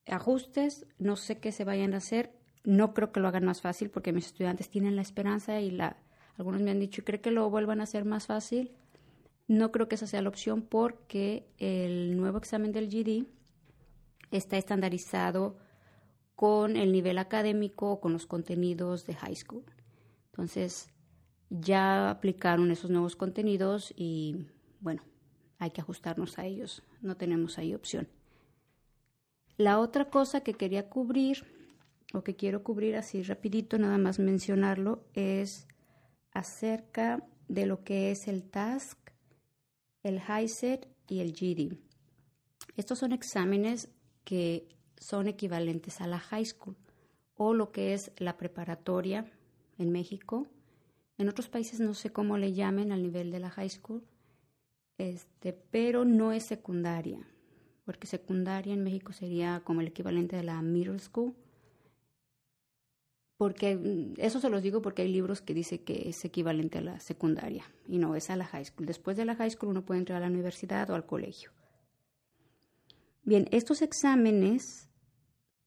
ajustes, 0.07 0.87
no 0.99 1.17
sé 1.17 1.39
qué 1.41 1.51
se 1.51 1.65
vayan 1.65 1.95
a 1.95 1.97
hacer. 1.97 2.31
No 2.63 2.93
creo 2.93 3.11
que 3.11 3.21
lo 3.21 3.29
hagan 3.29 3.47
más 3.47 3.63
fácil 3.63 3.89
porque 3.89 4.13
mis 4.13 4.27
estudiantes 4.27 4.69
tienen 4.69 4.97
la 4.97 5.03
esperanza 5.03 5.61
y 5.61 5.71
la, 5.71 5.97
algunos 6.37 6.61
me 6.61 6.71
han 6.71 6.79
dicho, 6.79 7.05
¿cree 7.05 7.23
que 7.23 7.31
lo 7.31 7.49
vuelvan 7.49 7.81
a 7.81 7.85
hacer 7.85 8.05
más 8.05 8.27
fácil? 8.27 8.73
No 9.49 9.73
creo 9.73 9.89
que 9.89 9.95
esa 9.95 10.07
sea 10.07 10.21
la 10.21 10.29
opción 10.29 10.61
porque 10.61 11.47
el 11.59 12.19
nuevo 12.19 12.37
examen 12.37 12.73
del 12.73 12.91
GD 12.91 13.27
está 14.31 14.59
estandarizado 14.59 15.57
con 16.35 16.77
el 16.77 16.93
nivel 16.93 17.19
académico 17.19 18.01
con 18.01 18.13
los 18.13 18.27
contenidos 18.27 19.07
de 19.07 19.15
high 19.15 19.37
school. 19.37 19.65
Entonces, 20.27 20.89
ya 21.51 22.11
aplicaron 22.11 22.71
esos 22.71 22.91
nuevos 22.91 23.17
contenidos 23.17 23.93
y 23.97 24.47
bueno, 24.81 25.03
hay 25.59 25.71
que 25.71 25.81
ajustarnos 25.81 26.39
a 26.39 26.47
ellos, 26.47 26.83
no 27.01 27.17
tenemos 27.17 27.59
ahí 27.59 27.75
opción. 27.75 28.09
La 29.57 29.79
otra 29.79 30.11
cosa 30.11 30.41
que 30.41 30.55
quería 30.55 30.89
cubrir, 30.89 31.45
o 32.13 32.25
que 32.25 32.35
quiero 32.35 32.65
cubrir 32.65 32.97
así 32.97 33.23
rapidito, 33.23 33.79
nada 33.79 33.99
más 33.99 34.19
mencionarlo, 34.19 35.05
es 35.15 35.69
acerca 36.33 37.25
de 37.49 37.67
lo 37.67 37.85
que 37.85 38.11
es 38.11 38.27
el 38.27 38.43
TASC, 38.43 38.99
el 40.03 40.21
HiSET 40.21 40.89
y 41.09 41.21
el 41.21 41.33
GD. 41.33 41.79
Estos 42.77 42.99
son 42.99 43.13
exámenes 43.13 43.91
que 44.25 44.69
son 45.05 45.29
equivalentes 45.29 46.01
a 46.01 46.07
la 46.07 46.19
high 46.19 46.47
school 46.47 46.77
o 47.37 47.53
lo 47.53 47.73
que 47.73 47.93
es 47.93 48.11
la 48.17 48.39
preparatoria 48.39 49.31
en 49.77 49.93
México. 49.93 50.47
En 51.19 51.29
otros 51.29 51.49
países 51.49 51.79
no 51.79 51.93
sé 51.93 52.11
cómo 52.11 52.39
le 52.39 52.55
llamen 52.55 52.91
al 52.91 53.03
nivel 53.03 53.31
de 53.31 53.39
la 53.39 53.51
high 53.51 53.69
school, 53.69 54.03
este, 54.97 55.53
pero 55.53 56.07
no 56.07 56.33
es 56.33 56.45
secundaria, 56.45 57.19
porque 57.85 58.07
secundaria 58.07 58.73
en 58.73 58.83
México 58.83 59.13
sería 59.13 59.61
como 59.63 59.83
el 59.83 59.89
equivalente 59.89 60.37
de 60.37 60.45
la 60.45 60.63
middle 60.63 60.99
school. 60.99 61.35
porque 63.37 63.77
mm, 63.77 64.15
eso 64.17 64.41
se 64.41 64.49
los 64.49 64.63
digo 64.63 64.81
porque 64.81 65.03
hay 65.03 65.13
libros 65.13 65.43
que 65.43 65.53
dice 65.53 65.83
que 65.83 66.09
es 66.09 66.25
equivalente 66.25 66.79
a 66.79 66.83
la 66.83 67.01
secundaria 67.01 67.65
y 67.87 67.99
no 67.99 68.15
es 68.17 68.31
a 68.31 68.37
la 68.37 68.47
high 68.47 68.65
school. 68.65 68.87
Después 68.87 69.17
de 69.19 69.27
la 69.27 69.35
high 69.35 69.51
school 69.51 69.71
uno 69.71 69.85
puede 69.85 70.01
entrar 70.01 70.23
a 70.23 70.27
la 70.27 70.33
universidad 70.33 70.89
o 70.89 70.95
al 70.95 71.05
colegio. 71.05 71.51
Bien, 73.23 73.49
estos 73.51 73.83
exámenes 73.83 74.89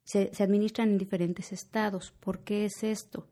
se, 0.07 0.33
se 0.33 0.41
administran 0.41 0.89
en 0.89 0.97
diferentes 0.97 1.51
estados. 1.51 2.13
¿Por 2.21 2.45
qué 2.45 2.63
es 2.63 2.81
esto? 2.81 3.27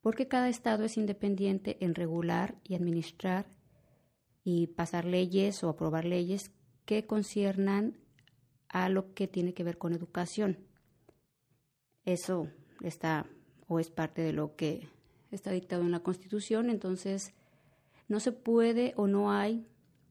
Porque 0.00 0.28
cada 0.28 0.48
estado 0.48 0.84
es 0.84 0.96
independiente 0.96 1.76
en 1.84 1.94
regular 1.94 2.56
y 2.64 2.74
administrar 2.74 3.46
y 4.42 4.68
pasar 4.68 5.04
leyes 5.04 5.62
o 5.62 5.68
aprobar 5.68 6.06
leyes 6.06 6.52
que 6.86 7.04
conciernan 7.04 7.98
a 8.68 8.88
lo 8.88 9.12
que 9.12 9.28
tiene 9.28 9.52
que 9.52 9.62
ver 9.62 9.76
con 9.76 9.92
educación. 9.92 10.56
Eso 12.06 12.48
está 12.80 13.26
o 13.68 13.78
es 13.78 13.90
parte 13.90 14.22
de 14.22 14.32
lo 14.32 14.56
que 14.56 14.88
está 15.30 15.50
dictado 15.50 15.82
en 15.82 15.90
la 15.90 16.00
Constitución, 16.00 16.70
entonces 16.70 17.34
no 18.08 18.20
se 18.20 18.32
puede 18.32 18.94
o 18.96 19.06
no 19.06 19.32
hay 19.32 19.66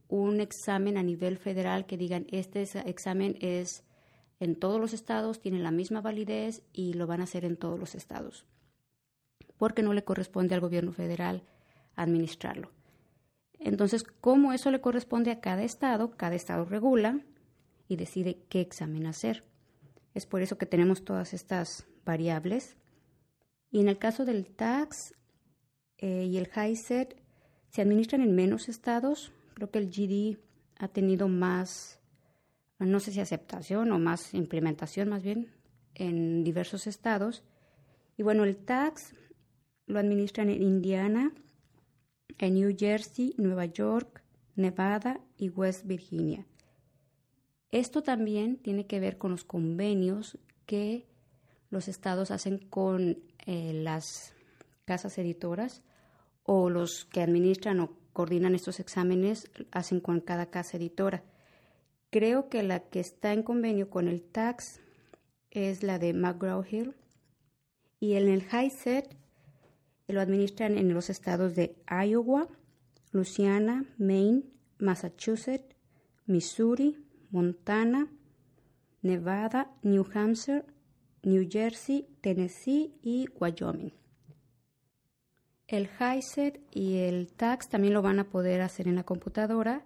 un 0.08 0.40
examen 0.40 0.98
a 0.98 1.04
nivel 1.04 1.40
federal 1.40 1.88
que 1.88 1.98
digan 1.98 2.28
este 2.30 2.62
examen 2.62 3.38
es 3.40 3.85
en 4.40 4.56
todos 4.56 4.80
los 4.80 4.94
estados, 4.94 5.42
tiene 5.42 5.60
la 5.60 5.72
misma 5.72 6.02
validez 6.02 6.64
y 6.74 6.94
lo 6.94 7.08
van 7.08 7.22
a 7.22 7.26
hacer 7.26 7.46
en 7.46 7.58
todos 7.58 7.80
los 7.80 7.96
estados, 7.96 8.46
porque 9.58 9.84
no 9.84 9.94
le 9.94 10.04
corresponde 10.04 10.56
al 10.56 10.62
gobierno 10.62 10.92
federal 10.92 11.44
administrarlo. 11.96 12.72
Entonces, 13.60 14.04
como 14.04 14.54
eso 14.54 14.70
le 14.72 14.82
corresponde 14.82 15.32
a 15.32 15.40
cada 15.40 15.64
estado, 15.64 16.12
cada 16.12 16.36
estado 16.36 16.66
regula 16.66 17.22
y 17.88 17.96
decide 17.96 18.38
qué 18.50 18.62
examen 18.62 19.06
hacer. 19.06 19.44
Es 20.14 20.26
por 20.26 20.42
eso 20.42 20.58
que 20.58 20.66
tenemos 20.66 21.04
todas 21.04 21.34
estas 21.34 21.86
variables. 22.06 22.78
Y 23.72 23.80
en 23.80 23.90
el 23.90 23.98
caso 23.98 24.26
del 24.26 24.46
tax 24.48 25.14
eh, 25.98 26.26
y 26.26 26.38
el 26.38 26.50
HISET, 26.50 27.22
se 27.70 27.82
administran 27.82 28.22
en 28.22 28.36
menos 28.36 28.70
estados. 28.70 29.32
Creo 29.54 29.70
que 29.70 29.80
el 29.80 29.90
GD 29.90 30.40
ha 30.78 30.88
tenido 30.88 31.28
más, 31.28 32.00
no 32.80 33.00
sé 33.00 33.12
si 33.12 33.20
aceptación 33.20 33.92
o 33.92 34.00
más 34.00 34.34
implementación 34.34 35.10
más 35.10 35.24
bien, 35.24 35.52
en 35.94 36.44
diversos 36.44 36.88
estados. 36.88 37.44
Y 38.18 38.24
bueno, 38.24 38.44
el 38.44 38.58
tax 38.58 39.14
lo 39.88 40.00
administran 40.00 40.50
en 40.50 40.62
Indiana, 40.62 41.34
en 42.38 42.56
New 42.56 42.76
Jersey, 42.78 43.34
Nueva 43.38 43.66
York, 43.66 44.24
Nevada 44.56 45.20
y 45.38 45.50
West 45.50 45.86
Virginia. 45.86 46.46
Esto 47.72 48.04
también 48.04 48.58
tiene 48.58 48.88
que 48.88 49.00
ver 49.00 49.18
con 49.18 49.32
los 49.32 49.44
convenios 49.44 50.38
que 50.66 51.08
los 51.70 51.88
estados 51.88 52.32
hacen 52.32 52.58
con 52.58 53.20
eh, 53.46 53.74
las 53.74 54.34
casas 54.86 55.18
editoras 55.18 55.84
o 56.44 56.70
los 56.70 57.06
que 57.06 57.22
administran 57.22 57.80
o 57.80 57.98
coordinan 58.14 58.56
estos 58.56 58.80
exámenes 58.80 59.52
hacen 59.72 60.00
con 60.00 60.22
cada 60.22 60.46
casa 60.46 60.78
editora. 60.78 61.24
Creo 62.16 62.48
que 62.48 62.64
la 62.64 62.80
que 62.80 63.02
está 63.02 63.34
en 63.34 63.44
convenio 63.44 63.90
con 63.90 64.08
el 64.08 64.22
TAX 64.22 64.80
es 65.52 65.84
la 65.84 66.00
de 66.00 66.14
McGraw-Hill 66.14 66.96
y 68.00 68.14
en 68.14 68.30
el 68.30 68.42
HiSET 68.42 69.18
lo 70.08 70.22
administran 70.22 70.78
en 70.78 70.94
los 70.94 71.10
estados 71.10 71.56
de 71.56 71.76
Iowa, 71.90 72.48
Louisiana, 73.12 73.84
Maine, 73.98 74.44
Massachusetts, 74.78 75.76
Missouri, 76.26 77.06
Montana, 77.32 78.08
Nevada, 79.02 79.70
New 79.84 80.06
Hampshire, 80.14 80.64
New 81.22 81.50
Jersey, 81.52 82.08
Tennessee 82.22 82.94
y 83.04 83.28
Wyoming. 83.42 83.92
El 85.68 85.90
HiSET 85.90 86.62
y 86.72 86.96
el 87.00 87.34
TAX 87.34 87.68
también 87.68 87.94
lo 87.94 88.02
van 88.02 88.20
a 88.20 88.30
poder 88.30 88.62
hacer 88.62 88.88
en 88.88 88.96
la 88.96 89.04
computadora, 89.04 89.84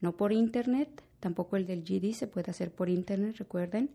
no 0.00 0.16
por 0.16 0.32
internet, 0.32 1.04
tampoco 1.22 1.56
el 1.56 1.66
del 1.66 1.84
GD 1.84 2.14
se 2.14 2.26
puede 2.26 2.50
hacer 2.50 2.72
por 2.72 2.88
internet, 2.88 3.36
recuerden, 3.38 3.90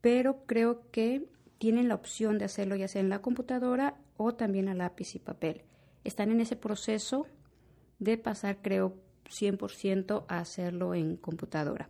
pero 0.00 0.44
creo 0.46 0.90
que 0.90 1.28
tienen 1.58 1.86
la 1.86 1.94
opción 1.94 2.38
de 2.38 2.44
hacerlo 2.44 2.74
ya 2.74 2.88
sea 2.88 3.00
en 3.00 3.08
la 3.08 3.22
computadora 3.22 3.96
o 4.16 4.34
también 4.34 4.68
a 4.68 4.74
lápiz 4.74 5.14
y 5.14 5.20
papel. 5.20 5.62
Están 6.02 6.32
en 6.32 6.40
ese 6.40 6.56
proceso 6.56 7.26
de 8.00 8.18
pasar, 8.18 8.58
creo, 8.62 8.96
100% 9.28 10.24
a 10.26 10.38
hacerlo 10.38 10.92
en 10.94 11.16
computadora. 11.16 11.88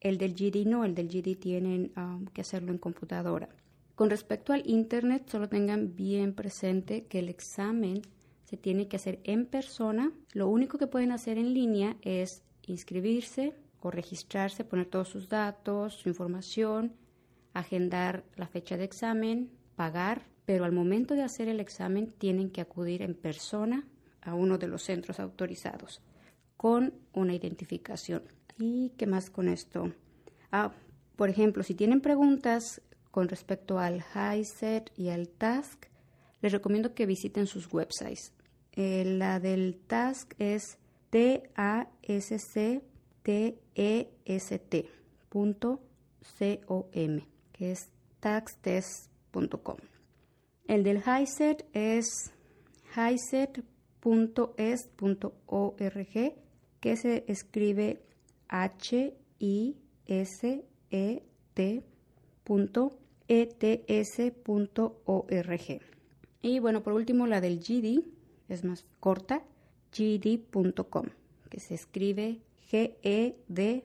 El 0.00 0.18
del 0.18 0.34
GD 0.34 0.66
no, 0.66 0.84
el 0.84 0.96
del 0.96 1.08
GD 1.08 1.38
tienen 1.38 1.92
um, 1.96 2.26
que 2.26 2.40
hacerlo 2.40 2.72
en 2.72 2.78
computadora. 2.78 3.48
Con 3.94 4.10
respecto 4.10 4.52
al 4.52 4.68
Internet, 4.68 5.28
solo 5.28 5.48
tengan 5.48 5.94
bien 5.94 6.34
presente 6.34 7.06
que 7.06 7.20
el 7.20 7.28
examen 7.28 8.02
se 8.42 8.56
tiene 8.56 8.88
que 8.88 8.96
hacer 8.96 9.20
en 9.22 9.46
persona. 9.46 10.10
Lo 10.32 10.48
único 10.48 10.78
que 10.78 10.88
pueden 10.88 11.12
hacer 11.12 11.38
en 11.38 11.54
línea 11.54 11.96
es 12.02 12.42
inscribirse 12.66 13.54
o 13.80 13.90
registrarse, 13.90 14.64
poner 14.64 14.86
todos 14.86 15.08
sus 15.08 15.28
datos, 15.28 15.94
su 15.94 16.08
información 16.08 16.94
agendar 17.54 18.24
la 18.36 18.46
fecha 18.46 18.76
de 18.76 18.84
examen, 18.84 19.50
pagar, 19.76 20.26
pero 20.44 20.64
al 20.64 20.72
momento 20.72 21.14
de 21.14 21.22
hacer 21.22 21.48
el 21.48 21.60
examen 21.60 22.10
tienen 22.12 22.50
que 22.50 22.60
acudir 22.60 23.02
en 23.02 23.14
persona 23.14 23.86
a 24.20 24.34
uno 24.34 24.58
de 24.58 24.68
los 24.68 24.82
centros 24.82 25.20
autorizados 25.20 26.00
con 26.56 26.94
una 27.12 27.34
identificación. 27.34 28.22
¿Y 28.58 28.90
qué 28.90 29.06
más 29.06 29.30
con 29.30 29.48
esto? 29.48 29.92
Ah, 30.50 30.72
por 31.16 31.28
ejemplo, 31.28 31.62
si 31.62 31.74
tienen 31.74 32.00
preguntas 32.00 32.82
con 33.10 33.28
respecto 33.28 33.78
al 33.78 34.02
HiSet 34.14 34.90
y 34.96 35.08
al 35.08 35.28
Task, 35.28 35.86
les 36.40 36.52
recomiendo 36.52 36.94
que 36.94 37.06
visiten 37.06 37.46
sus 37.46 37.72
websites. 37.72 38.32
Eh, 38.72 39.04
la 39.04 39.38
del 39.38 39.80
Task 39.86 40.34
es 40.38 40.78
t 41.12 41.42
a 41.54 41.86
s 42.02 42.38
c 42.38 42.80
t 43.22 43.58
e 43.74 44.08
-T 44.24 44.86
es 47.58 47.90
taxtest.com. 48.20 49.76
El 50.66 50.82
del 50.84 51.02
HiSet 51.02 51.66
es 51.74 52.32
hiset.est.org, 52.96 53.62
que 56.80 56.96
se 56.96 57.24
escribe 57.28 58.02
h 58.48 59.12
i 59.38 59.76
s 60.06 60.64
e 60.90 61.22
t 61.54 61.84
ets.org. 63.28 64.40
Y 66.42 66.58
bueno, 66.58 66.82
por 66.82 66.92
último 66.94 67.26
la 67.26 67.40
del 67.40 67.60
GD, 67.60 68.04
es 68.48 68.64
más 68.64 68.84
corta, 68.98 69.44
gd.com, 69.92 71.06
que 71.48 71.60
se 71.60 71.74
escribe 71.74 72.40
ged.com. 72.60 73.82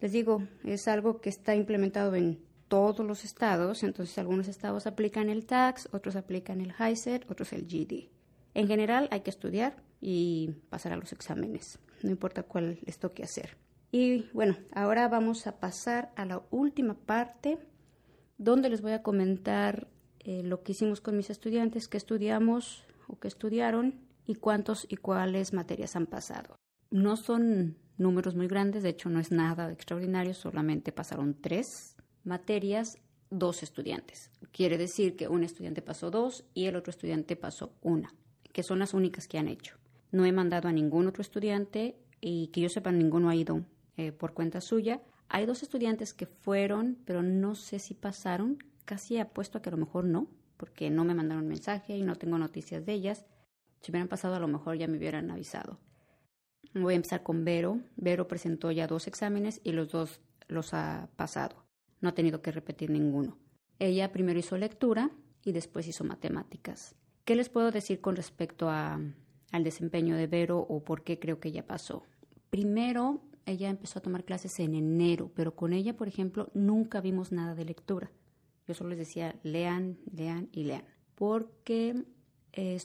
Les 0.00 0.12
digo, 0.12 0.42
es 0.64 0.88
algo 0.88 1.20
que 1.20 1.28
está 1.28 1.54
implementado 1.54 2.14
en 2.14 2.38
todos 2.68 3.06
los 3.06 3.24
estados, 3.24 3.82
entonces 3.82 4.18
algunos 4.18 4.48
estados 4.48 4.86
aplican 4.86 5.28
el 5.30 5.46
tax, 5.46 5.88
otros 5.92 6.16
aplican 6.16 6.60
el 6.60 6.72
HISET, 6.72 7.30
otros 7.30 7.52
el 7.52 7.66
GD. 7.66 8.10
En 8.54 8.66
general 8.66 9.08
hay 9.10 9.20
que 9.20 9.30
estudiar 9.30 9.76
y 10.00 10.50
pasar 10.70 10.92
a 10.92 10.96
los 10.96 11.12
exámenes, 11.12 11.78
no 12.02 12.10
importa 12.10 12.42
cuál 12.42 12.78
les 12.84 12.98
toque 12.98 13.22
hacer. 13.22 13.56
Y 13.92 14.28
bueno, 14.32 14.56
ahora 14.72 15.08
vamos 15.08 15.46
a 15.46 15.60
pasar 15.60 16.10
a 16.16 16.24
la 16.24 16.42
última 16.50 16.94
parte 16.94 17.58
donde 18.38 18.68
les 18.68 18.82
voy 18.82 18.92
a 18.92 19.02
comentar 19.02 19.86
eh, 20.20 20.42
lo 20.42 20.62
que 20.62 20.72
hicimos 20.72 21.00
con 21.00 21.16
mis 21.16 21.30
estudiantes, 21.30 21.86
qué 21.86 21.96
estudiamos 21.96 22.84
o 23.08 23.18
qué 23.18 23.28
estudiaron 23.28 24.00
y 24.26 24.36
cuántos 24.36 24.86
y 24.88 24.96
cuáles 24.96 25.52
materias 25.52 25.96
han 25.96 26.06
pasado. 26.06 26.56
No 26.90 27.16
son 27.16 27.76
números 27.98 28.34
muy 28.34 28.48
grandes, 28.48 28.82
de 28.82 28.90
hecho 28.90 29.08
no 29.08 29.20
es 29.20 29.30
nada 29.30 29.70
extraordinario, 29.70 30.34
solamente 30.34 30.92
pasaron 30.92 31.34
tres 31.40 31.96
materias, 32.24 32.98
dos 33.30 33.62
estudiantes. 33.62 34.30
Quiere 34.52 34.78
decir 34.78 35.16
que 35.16 35.28
un 35.28 35.44
estudiante 35.44 35.82
pasó 35.82 36.10
dos 36.10 36.44
y 36.54 36.66
el 36.66 36.76
otro 36.76 36.90
estudiante 36.90 37.36
pasó 37.36 37.74
una, 37.82 38.14
que 38.52 38.62
son 38.62 38.78
las 38.78 38.94
únicas 38.94 39.28
que 39.28 39.38
han 39.38 39.48
hecho. 39.48 39.76
No 40.12 40.24
he 40.24 40.32
mandado 40.32 40.68
a 40.68 40.72
ningún 40.72 41.06
otro 41.06 41.22
estudiante 41.22 41.98
y 42.20 42.48
que 42.48 42.60
yo 42.60 42.68
sepa 42.68 42.92
ninguno 42.92 43.28
ha 43.28 43.34
ido 43.34 43.64
eh, 43.96 44.12
por 44.12 44.32
cuenta 44.32 44.60
suya. 44.60 45.02
Hay 45.28 45.46
dos 45.46 45.62
estudiantes 45.62 46.14
que 46.14 46.26
fueron, 46.26 46.98
pero 47.04 47.22
no 47.22 47.54
sé 47.54 47.78
si 47.78 47.94
pasaron. 47.94 48.58
Casi 48.84 49.18
apuesto 49.18 49.58
a 49.58 49.62
que 49.62 49.70
a 49.70 49.72
lo 49.72 49.78
mejor 49.78 50.04
no, 50.04 50.28
porque 50.56 50.90
no 50.90 51.04
me 51.04 51.14
mandaron 51.14 51.46
mensaje 51.46 51.96
y 51.96 52.02
no 52.02 52.16
tengo 52.16 52.38
noticias 52.38 52.84
de 52.86 52.92
ellas. 52.92 53.26
Si 53.80 53.90
hubieran 53.90 54.08
pasado, 54.08 54.34
a 54.34 54.40
lo 54.40 54.48
mejor 54.48 54.76
ya 54.76 54.88
me 54.88 54.96
hubieran 54.96 55.30
avisado. 55.30 55.78
Voy 56.74 56.94
a 56.94 56.96
empezar 56.96 57.22
con 57.22 57.44
Vero. 57.44 57.80
Vero 57.96 58.26
presentó 58.26 58.70
ya 58.70 58.86
dos 58.86 59.06
exámenes 59.06 59.60
y 59.62 59.72
los 59.72 59.90
dos 59.90 60.20
los 60.48 60.74
ha 60.74 61.08
pasado. 61.16 61.64
No 62.00 62.08
ha 62.08 62.14
tenido 62.14 62.42
que 62.42 62.50
repetir 62.50 62.90
ninguno. 62.90 63.38
Ella 63.78 64.12
primero 64.12 64.38
hizo 64.38 64.56
lectura 64.56 65.10
y 65.44 65.52
después 65.52 65.86
hizo 65.86 66.04
matemáticas. 66.04 66.96
¿Qué 67.24 67.36
les 67.36 67.48
puedo 67.48 67.70
decir 67.70 68.00
con 68.00 68.16
respecto 68.16 68.68
a, 68.68 69.00
al 69.52 69.64
desempeño 69.64 70.16
de 70.16 70.26
Vero 70.26 70.58
o 70.58 70.84
por 70.84 71.02
qué 71.04 71.18
creo 71.18 71.40
que 71.40 71.48
ella 71.48 71.66
pasó? 71.66 72.02
Primero, 72.50 73.22
ella 73.46 73.70
empezó 73.70 73.98
a 73.98 74.02
tomar 74.02 74.24
clases 74.24 74.58
en 74.60 74.74
enero, 74.74 75.30
pero 75.34 75.54
con 75.54 75.72
ella, 75.72 75.96
por 75.96 76.08
ejemplo, 76.08 76.50
nunca 76.54 77.00
vimos 77.00 77.32
nada 77.32 77.54
de 77.54 77.64
lectura. 77.64 78.10
Yo 78.66 78.74
solo 78.74 78.90
les 78.90 78.98
decía 78.98 79.34
lean, 79.42 79.98
lean 80.10 80.48
y 80.52 80.64
lean, 80.64 80.84
porque 81.14 82.04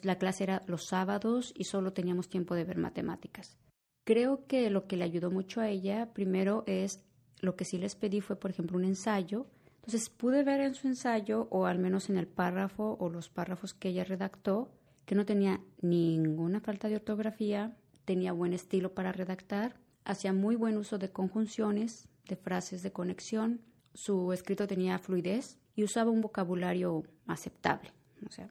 la 0.03 0.17
clase 0.17 0.43
era 0.43 0.63
los 0.67 0.85
sábados 0.85 1.53
y 1.55 1.65
solo 1.65 1.93
teníamos 1.93 2.29
tiempo 2.29 2.55
de 2.55 2.63
ver 2.63 2.77
matemáticas. 2.77 3.57
Creo 4.03 4.47
que 4.47 4.69
lo 4.69 4.87
que 4.87 4.97
le 4.97 5.03
ayudó 5.03 5.29
mucho 5.29 5.61
a 5.61 5.69
ella, 5.69 6.11
primero, 6.13 6.63
es 6.65 7.03
lo 7.41 7.55
que 7.55 7.65
sí 7.65 7.77
les 7.77 7.95
pedí 7.95 8.21
fue, 8.21 8.35
por 8.35 8.51
ejemplo, 8.51 8.77
un 8.77 8.85
ensayo. 8.85 9.45
Entonces 9.75 10.09
pude 10.09 10.43
ver 10.43 10.59
en 10.61 10.73
su 10.73 10.87
ensayo, 10.87 11.47
o 11.51 11.65
al 11.65 11.79
menos 11.79 12.09
en 12.09 12.17
el 12.17 12.27
párrafo 12.27 12.97
o 12.99 13.09
los 13.09 13.29
párrafos 13.29 13.73
que 13.73 13.89
ella 13.89 14.03
redactó, 14.03 14.71
que 15.05 15.15
no 15.15 15.25
tenía 15.25 15.61
ninguna 15.81 16.59
falta 16.59 16.89
de 16.89 16.95
ortografía, 16.95 17.77
tenía 18.05 18.31
buen 18.33 18.53
estilo 18.53 18.93
para 18.93 19.11
redactar, 19.11 19.79
hacía 20.03 20.33
muy 20.33 20.55
buen 20.55 20.77
uso 20.77 20.97
de 20.97 21.11
conjunciones, 21.11 22.09
de 22.27 22.35
frases 22.35 22.83
de 22.83 22.91
conexión, 22.91 23.61
su 23.93 24.33
escrito 24.33 24.67
tenía 24.67 24.99
fluidez 24.99 25.59
y 25.79 25.83
usaba 25.85 26.11
un 26.11 26.19
vocabulario 26.19 27.03
aceptable. 27.25 27.93
O 28.27 28.31
sea, 28.33 28.49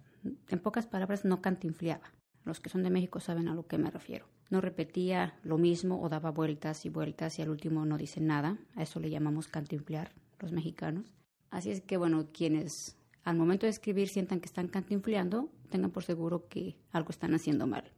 en 0.49 0.59
pocas 0.61 0.87
palabras, 0.87 1.27
no 1.27 1.43
cantinfleaba. 1.43 2.11
Los 2.47 2.59
que 2.59 2.71
son 2.71 2.83
de 2.83 2.89
México 2.89 3.21
saben 3.21 3.49
a 3.49 3.55
lo 3.55 3.67
que 3.67 3.77
me 3.77 3.91
refiero. 3.91 4.25
No 4.49 4.63
repetía 4.63 5.39
lo 5.43 5.59
mismo 5.59 6.01
o 6.01 6.09
daba 6.09 6.31
vueltas 6.31 6.87
y 6.87 6.89
vueltas 6.89 7.39
y 7.39 7.43
al 7.43 7.51
último 7.51 7.85
no 7.85 7.99
dice 7.99 8.23
nada. 8.23 8.57
A 8.77 8.83
eso 8.83 8.99
le 8.99 9.11
llamamos 9.11 9.47
cantinflear 9.47 10.15
los 10.39 10.53
mexicanos. 10.53 11.15
Así 11.51 11.71
es 11.71 11.83
que, 11.83 11.99
bueno, 11.99 12.29
quienes 12.33 12.97
al 13.25 13.37
momento 13.37 13.67
de 13.67 13.71
escribir 13.71 14.09
sientan 14.09 14.41
que 14.41 14.47
están 14.47 14.69
cantinfleando, 14.69 15.51
tengan 15.69 15.91
por 15.91 16.05
seguro 16.05 16.49
que 16.49 16.79
algo 16.93 17.11
están 17.11 17.35
haciendo 17.35 17.67
mal. 17.67 17.93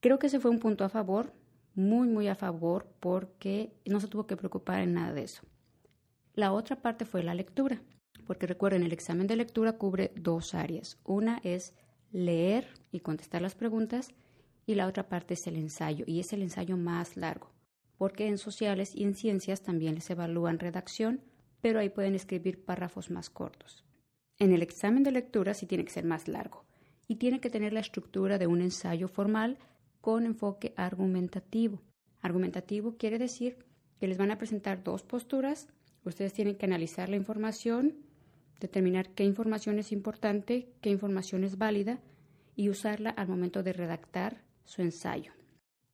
Creo 0.00 0.18
que 0.18 0.26
ese 0.26 0.40
fue 0.40 0.50
un 0.50 0.58
punto 0.58 0.84
a 0.84 0.90
favor, 0.90 1.32
muy, 1.74 2.06
muy 2.06 2.28
a 2.28 2.34
favor, 2.34 2.86
porque 3.00 3.72
no 3.86 3.98
se 3.98 4.08
tuvo 4.08 4.26
que 4.26 4.36
preocupar 4.36 4.80
en 4.80 4.92
nada 4.92 5.14
de 5.14 5.22
eso. 5.22 5.42
La 6.34 6.52
otra 6.52 6.82
parte 6.82 7.06
fue 7.06 7.22
la 7.22 7.32
lectura 7.32 7.80
porque 8.26 8.46
recuerden, 8.46 8.82
el 8.82 8.92
examen 8.92 9.26
de 9.26 9.36
lectura 9.36 9.74
cubre 9.74 10.12
dos 10.16 10.54
áreas. 10.54 10.98
Una 11.04 11.40
es 11.44 11.74
leer 12.12 12.68
y 12.92 13.00
contestar 13.00 13.42
las 13.42 13.54
preguntas 13.54 14.08
y 14.66 14.74
la 14.74 14.86
otra 14.86 15.08
parte 15.08 15.34
es 15.34 15.46
el 15.46 15.56
ensayo 15.56 16.04
y 16.06 16.20
es 16.20 16.32
el 16.32 16.42
ensayo 16.42 16.76
más 16.76 17.16
largo, 17.16 17.50
porque 17.98 18.26
en 18.26 18.38
sociales 18.38 18.94
y 18.94 19.04
en 19.04 19.14
ciencias 19.14 19.62
también 19.62 19.94
les 19.96 20.08
evalúan 20.10 20.58
redacción, 20.58 21.22
pero 21.60 21.80
ahí 21.80 21.88
pueden 21.88 22.14
escribir 22.14 22.64
párrafos 22.64 23.10
más 23.10 23.30
cortos. 23.30 23.84
En 24.38 24.52
el 24.52 24.62
examen 24.62 25.02
de 25.02 25.12
lectura 25.12 25.54
sí 25.54 25.66
tiene 25.66 25.84
que 25.84 25.92
ser 25.92 26.04
más 26.04 26.28
largo 26.28 26.64
y 27.06 27.16
tiene 27.16 27.40
que 27.40 27.50
tener 27.50 27.72
la 27.72 27.80
estructura 27.80 28.38
de 28.38 28.46
un 28.46 28.60
ensayo 28.60 29.08
formal 29.08 29.58
con 30.00 30.26
enfoque 30.26 30.74
argumentativo. 30.76 31.82
Argumentativo 32.20 32.96
quiere 32.96 33.18
decir 33.18 33.58
que 33.98 34.08
les 34.08 34.18
van 34.18 34.30
a 34.30 34.38
presentar 34.38 34.82
dos 34.82 35.02
posturas, 35.02 35.68
ustedes 36.04 36.32
tienen 36.32 36.56
que 36.56 36.66
analizar 36.66 37.08
la 37.08 37.16
información 37.16 37.96
determinar 38.60 39.10
qué 39.10 39.24
información 39.24 39.78
es 39.78 39.92
importante, 39.92 40.68
qué 40.80 40.90
información 40.90 41.44
es 41.44 41.58
válida 41.58 42.00
y 42.56 42.68
usarla 42.68 43.10
al 43.10 43.28
momento 43.28 43.62
de 43.62 43.72
redactar 43.72 44.42
su 44.64 44.82
ensayo. 44.82 45.32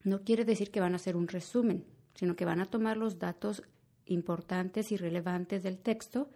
No 0.02 0.22
quiere 0.22 0.44
decir 0.44 0.70
que 0.70 0.80
van 0.80 0.92
a 0.92 0.96
hacer 0.96 1.16
un 1.16 1.28
resumen, 1.28 1.84
sino 2.14 2.36
que 2.36 2.44
van 2.44 2.60
a 2.60 2.66
tomar 2.66 2.96
los 2.96 3.18
datos 3.18 3.62
importantes 4.06 4.92
y 4.92 4.96
relevantes 4.96 5.62
del 5.62 5.78
texto 5.78 6.30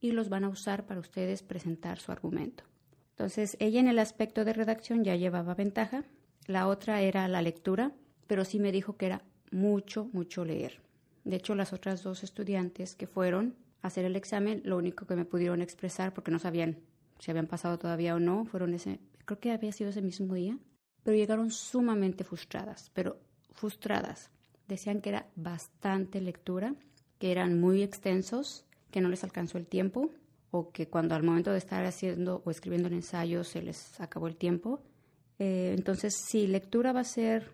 y 0.00 0.12
los 0.12 0.28
van 0.28 0.44
a 0.44 0.48
usar 0.48 0.86
para 0.86 1.00
ustedes 1.00 1.42
presentar 1.42 1.98
su 1.98 2.12
argumento. 2.12 2.64
Entonces, 3.10 3.56
ella 3.60 3.80
en 3.80 3.88
el 3.88 3.98
aspecto 3.98 4.44
de 4.44 4.52
redacción 4.52 5.04
ya 5.04 5.16
llevaba 5.16 5.54
ventaja. 5.54 6.04
La 6.46 6.66
otra 6.66 7.00
era 7.00 7.26
la 7.28 7.42
lectura, 7.42 7.92
pero 8.26 8.44
sí 8.44 8.58
me 8.58 8.72
dijo 8.72 8.96
que 8.96 9.06
era 9.06 9.22
mucho, 9.50 10.10
mucho 10.12 10.44
leer. 10.44 10.80
De 11.24 11.36
hecho, 11.36 11.54
las 11.54 11.72
otras 11.72 12.02
dos 12.02 12.22
estudiantes 12.22 12.94
que 12.96 13.06
fueron 13.06 13.54
hacer 13.84 14.06
el 14.06 14.16
examen, 14.16 14.62
lo 14.64 14.78
único 14.78 15.06
que 15.06 15.14
me 15.14 15.26
pudieron 15.26 15.60
expresar, 15.60 16.14
porque 16.14 16.30
no 16.30 16.38
sabían 16.38 16.78
si 17.18 17.30
habían 17.30 17.46
pasado 17.46 17.78
todavía 17.78 18.14
o 18.14 18.18
no, 18.18 18.44
fueron 18.46 18.74
ese, 18.74 18.98
creo 19.24 19.38
que 19.38 19.52
había 19.52 19.72
sido 19.72 19.90
ese 19.90 20.02
mismo 20.02 20.34
día, 20.34 20.58
pero 21.02 21.16
llegaron 21.16 21.50
sumamente 21.50 22.24
frustradas, 22.24 22.90
pero 22.94 23.20
frustradas. 23.52 24.30
Decían 24.66 25.02
que 25.02 25.10
era 25.10 25.28
bastante 25.36 26.20
lectura, 26.20 26.74
que 27.18 27.30
eran 27.30 27.60
muy 27.60 27.82
extensos, 27.82 28.64
que 28.90 29.02
no 29.02 29.10
les 29.10 29.22
alcanzó 29.22 29.58
el 29.58 29.66
tiempo, 29.66 30.10
o 30.50 30.70
que 30.70 30.88
cuando 30.88 31.14
al 31.14 31.22
momento 31.22 31.52
de 31.52 31.58
estar 31.58 31.84
haciendo 31.84 32.42
o 32.44 32.50
escribiendo 32.50 32.88
el 32.88 32.94
ensayo 32.94 33.44
se 33.44 33.60
les 33.60 34.00
acabó 34.00 34.28
el 34.28 34.36
tiempo. 34.36 34.82
Eh, 35.38 35.74
entonces, 35.76 36.14
sí, 36.26 36.46
lectura 36.46 36.92
va 36.92 37.00
a 37.00 37.04
ser 37.04 37.50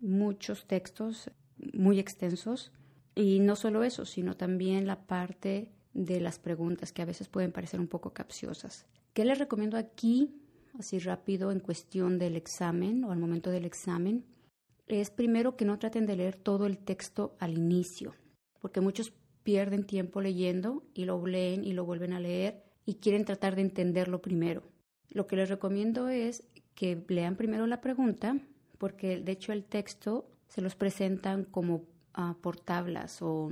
muchos 0.00 0.66
textos 0.66 1.30
muy 1.72 1.98
extensos, 1.98 2.70
y 3.14 3.40
no 3.40 3.56
solo 3.56 3.84
eso, 3.84 4.04
sino 4.04 4.36
también 4.36 4.86
la 4.86 5.06
parte 5.06 5.70
de 5.94 6.20
las 6.20 6.38
preguntas 6.38 6.92
que 6.92 7.02
a 7.02 7.06
veces 7.06 7.28
pueden 7.28 7.52
parecer 7.52 7.80
un 7.80 7.88
poco 7.88 8.12
capciosas. 8.12 8.86
¿Qué 9.12 9.24
les 9.24 9.38
recomiendo 9.38 9.76
aquí, 9.76 10.34
así 10.78 10.98
rápido, 10.98 11.52
en 11.52 11.60
cuestión 11.60 12.18
del 12.18 12.36
examen 12.36 13.04
o 13.04 13.12
al 13.12 13.18
momento 13.18 13.50
del 13.50 13.66
examen? 13.66 14.24
Es 14.88 15.10
primero 15.10 15.56
que 15.56 15.64
no 15.64 15.78
traten 15.78 16.06
de 16.06 16.16
leer 16.16 16.36
todo 16.36 16.66
el 16.66 16.78
texto 16.78 17.36
al 17.38 17.56
inicio, 17.56 18.14
porque 18.60 18.80
muchos 18.80 19.12
pierden 19.42 19.84
tiempo 19.84 20.20
leyendo 20.20 20.84
y 20.94 21.04
lo 21.04 21.24
leen 21.26 21.64
y 21.64 21.72
lo 21.72 21.84
vuelven 21.84 22.12
a 22.12 22.20
leer 22.20 22.62
y 22.86 22.94
quieren 22.94 23.24
tratar 23.24 23.56
de 23.56 23.62
entenderlo 23.62 24.22
primero. 24.22 24.62
Lo 25.10 25.26
que 25.26 25.36
les 25.36 25.48
recomiendo 25.48 26.08
es 26.08 26.44
que 26.74 27.04
lean 27.08 27.36
primero 27.36 27.66
la 27.66 27.80
pregunta, 27.80 28.38
porque 28.78 29.20
de 29.20 29.32
hecho 29.32 29.52
el 29.52 29.64
texto 29.64 30.30
se 30.48 30.62
los 30.62 30.74
presentan 30.74 31.44
como 31.44 31.84
por 32.40 32.60
tablas 32.60 33.22
o 33.22 33.50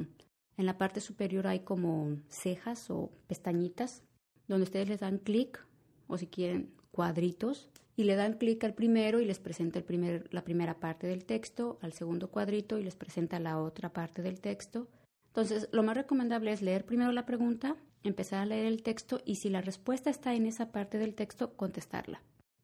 en 0.57 0.67
la 0.67 0.77
parte 0.77 1.01
superior 1.01 1.47
hay 1.47 1.61
como 1.61 2.19
cejas 2.29 2.91
o 2.91 3.11
pestañitas 3.27 4.03
donde 4.47 4.65
ustedes 4.65 4.89
les 4.89 5.01
dan 5.01 5.19
clic 5.19 5.65
o 6.07 6.19
si 6.19 6.27
quieren 6.27 6.75
cuadritos 6.91 7.71
y 7.97 8.05
le 8.05 8.17
dan 8.17 8.35
clic 8.35 8.65
al 8.65 8.75
primero 8.75 9.21
y 9.21 9.25
les 9.25 9.39
presenta 9.39 9.79
el 9.79 9.85
primer, 9.85 10.29
la 10.33 10.43
primera 10.43 10.81
parte 10.81 11.07
del 11.07 11.25
texto, 11.25 11.79
al 11.83 11.93
segundo 11.93 12.31
cuadrito 12.31 12.79
y 12.79 12.83
les 12.83 12.97
presenta 12.97 13.39
la 13.39 13.61
otra 13.61 13.93
parte 13.93 14.23
del 14.23 14.41
texto. 14.41 14.89
Entonces, 15.29 15.69
lo 15.71 15.83
más 15.83 15.97
recomendable 15.97 16.51
es 16.53 16.63
leer 16.63 16.85
primero 16.85 17.13
la 17.13 17.27
pregunta, 17.27 17.77
empezar 18.03 18.41
a 18.41 18.47
leer 18.47 18.67
el 18.67 18.83
texto 18.83 19.21
y 19.25 19.37
si 19.37 19.51
la 19.51 19.61
respuesta 19.61 20.11
está 20.11 20.35
en 20.35 20.47
esa 20.47 20.73
parte 20.73 20.99
del 20.99 21.15
texto, 21.15 21.55
contestarla. 21.55 22.23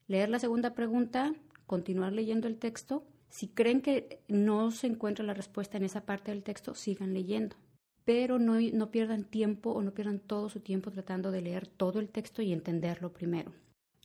Leer 0.09 0.29
la 0.29 0.39
segunda 0.39 0.75
pregunta, 0.75 1.35
continuar 1.67 2.13
leyendo 2.13 2.49
el 2.49 2.59
texto 2.59 3.05
si 3.29 3.49
creen 3.49 3.81
que 3.81 4.21
no 4.29 4.71
se 4.71 4.87
encuentra 4.87 5.25
la 5.25 5.35
respuesta 5.35 5.77
en 5.77 5.85
esa 5.85 6.07
parte 6.07 6.31
del 6.31 6.43
texto, 6.43 6.75
sigan 6.75 7.15
leyendo. 7.15 7.57
Pero 8.05 8.39
no, 8.39 8.61
no 8.61 8.91
pierdan 8.91 9.25
tiempo 9.25 9.73
o 9.73 9.83
no 9.83 9.93
pierdan 9.93 10.21
todo 10.21 10.49
su 10.49 10.61
tiempo 10.61 10.91
tratando 10.91 11.31
de 11.31 11.43
leer 11.43 11.67
todo 11.67 11.99
el 11.99 12.09
texto 12.09 12.41
y 12.41 12.53
entenderlo 12.53 13.13
primero. 13.13 13.53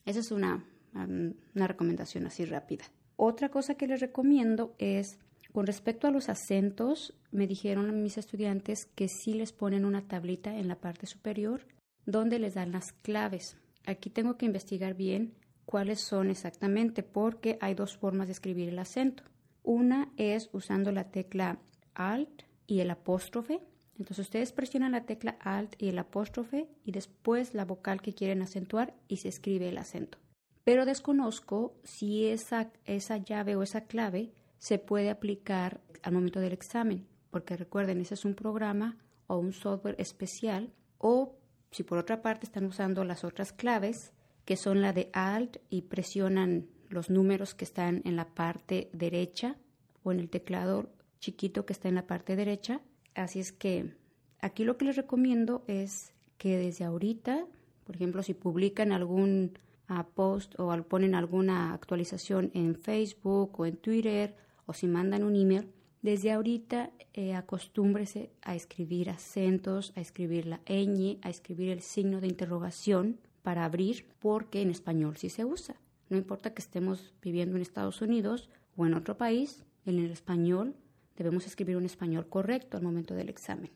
Esa 0.05 0.19
es 0.19 0.31
una, 0.31 0.65
una 0.93 1.67
recomendación 1.67 2.25
así 2.25 2.45
rápida. 2.45 2.86
Otra 3.15 3.49
cosa 3.49 3.75
que 3.75 3.88
les 3.88 3.99
recomiendo 3.99 4.73
es, 4.79 5.19
con 5.51 5.67
respecto 5.67 6.07
a 6.07 6.12
los 6.12 6.29
acentos, 6.29 7.13
me 7.31 7.45
dijeron 7.45 8.01
mis 8.01 8.17
estudiantes 8.17 8.86
que 8.95 9.07
sí 9.07 9.36
les 9.36 9.53
ponen 9.53 9.86
una 9.86 10.07
tablita 10.07 10.57
en 10.57 10.67
la 10.67 10.81
parte 10.81 11.05
superior 11.05 11.67
donde 12.05 12.39
les 12.39 12.55
dan 12.55 12.71
las 12.71 12.93
claves. 12.93 13.57
Aquí 13.86 14.10
tengo 14.10 14.38
que 14.38 14.45
investigar 14.45 14.95
bien 14.95 15.34
cuáles 15.71 16.01
son 16.01 16.29
exactamente, 16.29 17.01
porque 17.01 17.57
hay 17.62 17.75
dos 17.75 17.95
formas 17.95 18.27
de 18.27 18.34
escribir 18.34 18.67
el 18.67 18.77
acento. 18.77 19.23
Una 19.63 20.12
es 20.17 20.49
usando 20.51 20.91
la 20.91 21.12
tecla 21.12 21.60
Alt 21.95 22.43
y 22.67 22.81
el 22.81 22.91
apóstrofe. 22.91 23.62
Entonces 23.97 24.25
ustedes 24.25 24.51
presionan 24.51 24.91
la 24.91 25.05
tecla 25.05 25.38
Alt 25.39 25.81
y 25.81 25.88
el 25.88 25.97
apóstrofe 25.97 26.67
y 26.84 26.91
después 26.91 27.53
la 27.53 27.63
vocal 27.63 28.01
que 28.01 28.13
quieren 28.13 28.41
acentuar 28.41 28.93
y 29.07 29.17
se 29.17 29.29
escribe 29.29 29.69
el 29.69 29.77
acento. 29.77 30.17
Pero 30.65 30.86
desconozco 30.86 31.79
si 31.84 32.25
esa, 32.25 32.69
esa 32.84 33.15
llave 33.15 33.55
o 33.55 33.63
esa 33.63 33.86
clave 33.86 34.34
se 34.57 34.77
puede 34.77 35.10
aplicar 35.10 35.79
al 36.03 36.12
momento 36.12 36.41
del 36.41 36.51
examen, 36.51 37.07
porque 37.29 37.55
recuerden, 37.55 38.01
ese 38.01 38.15
es 38.15 38.25
un 38.25 38.36
programa 38.36 38.97
o 39.27 39.38
un 39.38 39.53
software 39.53 39.95
especial 39.99 40.73
o 40.97 41.38
si 41.71 41.84
por 41.84 41.97
otra 41.97 42.21
parte 42.21 42.45
están 42.45 42.65
usando 42.65 43.05
las 43.05 43.23
otras 43.23 43.53
claves, 43.53 44.12
que 44.45 44.58
son 44.58 44.82
la 44.82 44.93
de 44.93 45.10
Alt 45.13 45.58
y 45.69 45.84
presionan 45.84 46.67
los 46.89 47.10
números 47.10 47.54
que 47.56 47.65
están 47.65 48.01
en 48.06 48.15
la 48.15 48.25
parte 48.25 48.89
derecha 48.93 49.56
o 50.04 50.12
en 50.12 50.19
el 50.19 50.30
teclado 50.30 50.89
chiquito 51.19 51.65
que 51.65 51.73
está 51.73 51.89
en 51.89 51.95
la 51.95 52.08
parte 52.08 52.36
derecha. 52.36 52.82
Así 53.15 53.39
es 53.39 53.51
que 53.51 53.95
aquí 54.41 54.63
lo 54.63 54.77
que 54.77 54.86
les 54.86 54.95
recomiendo 54.95 55.63
es 55.67 56.13
que 56.38 56.58
desde 56.58 56.86
ahorita, 56.86 57.45
por 57.86 57.95
ejemplo, 57.95 58.23
si 58.23 58.34
publican 58.34 58.91
algún 58.91 59.58
ah, 59.88 60.08
post 60.13 60.60
o 60.60 60.75
ponen 60.84 61.15
alguna 61.15 61.73
actualización 61.73 62.51
en 62.54 62.75
Facebook 62.75 63.60
o 63.60 63.65
en 63.65 63.77
Twitter 63.77 64.36
o 64.65 64.73
si 64.73 64.88
mandan 64.88 65.23
un 65.23 65.36
email, 65.36 65.69
desde 66.01 66.32
ahorita 66.32 66.91
eh, 67.13 67.36
acostúmbrese 67.36 68.32
a 68.41 68.56
escribir 68.56 69.12
acentos, 69.12 69.93
a 69.95 70.01
escribir 70.01 70.47
la 70.47 70.62
ñ, 70.65 71.19
a 71.21 71.30
escribir 71.30 71.69
el 71.69 71.82
signo 71.82 72.21
de 72.21 72.27
interrogación 72.27 73.19
para 73.41 73.65
abrir 73.65 74.08
porque 74.19 74.62
en 74.62 74.69
español 74.69 75.17
sí 75.17 75.30
se 75.30 75.45
usa. 75.45 75.75
No 76.10 76.17
importa 76.17 76.54
que 76.54 76.62
estemos 76.62 77.13
viviendo 77.21 77.56
en 77.56 77.62
Estados 77.62 78.01
Unidos 78.01 78.49
o 78.75 78.86
en 78.86 78.93
otro 78.93 79.17
país, 79.17 79.63
en 79.86 79.99
el 79.99 80.12
español 80.12 80.75
debemos 81.15 81.45
escribir 81.45 81.77
un 81.77 81.86
español 81.86 82.27
correcto 82.27 82.77
al 82.77 82.84
momento 82.84 83.13
del 83.13 83.30
examen. 83.30 83.71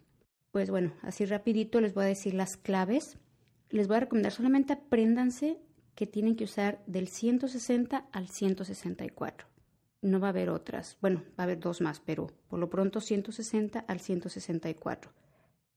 Pues 0.52 0.70
bueno, 0.70 0.94
así 1.02 1.26
rapidito 1.26 1.82
les 1.82 1.94
voy 1.94 2.06
a 2.06 2.08
decir 2.08 2.34
las 2.34 2.58
claves. 2.58 3.18
les 3.70 3.88
voy 3.88 3.98
a 3.98 4.02
recomendar 4.02 4.32
solamente 4.32 4.74
apréndanse 4.74 5.60
que 5.96 6.08
tienen 6.08 6.36
que 6.36 6.44
usar 6.44 6.82
del 6.86 7.08
160 7.08 8.06
al 8.12 8.28
164. 8.28 9.48
No 10.02 10.20
va 10.20 10.28
a 10.28 10.30
haber 10.30 10.50
otras. 10.50 10.98
Bueno, 11.02 11.24
va 11.32 11.40
a 11.40 11.44
haber 11.44 11.60
dos 11.60 11.82
más, 11.82 12.00
pero 12.00 12.28
por 12.48 12.60
lo 12.60 12.70
pronto 12.70 13.02
160 13.02 13.80
al 13.80 14.00
164. 14.00 15.12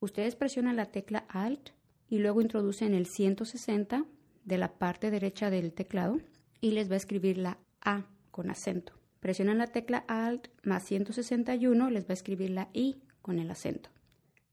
Ustedes 0.00 0.36
presionan 0.36 0.76
la 0.76 0.86
tecla 0.86 1.24
Alt 1.28 1.70
y 2.08 2.18
luego 2.18 2.40
introducen 2.40 2.94
el 2.94 3.06
160 3.06 4.04
de 4.44 4.58
la 4.58 4.78
parte 4.78 5.10
derecha 5.10 5.50
del 5.50 5.72
teclado 5.72 6.20
y 6.60 6.72
les 6.72 6.90
va 6.90 6.94
a 6.94 6.98
escribir 6.98 7.38
la 7.38 7.58
A 7.80 8.06
con 8.30 8.50
acento. 8.50 8.94
Presionan 9.20 9.58
la 9.58 9.66
tecla 9.66 10.04
Alt 10.08 10.48
más 10.62 10.84
161, 10.84 11.90
les 11.90 12.04
va 12.04 12.10
a 12.10 12.14
escribir 12.14 12.50
la 12.50 12.68
I 12.72 13.02
con 13.20 13.38
el 13.38 13.50
acento. 13.50 13.90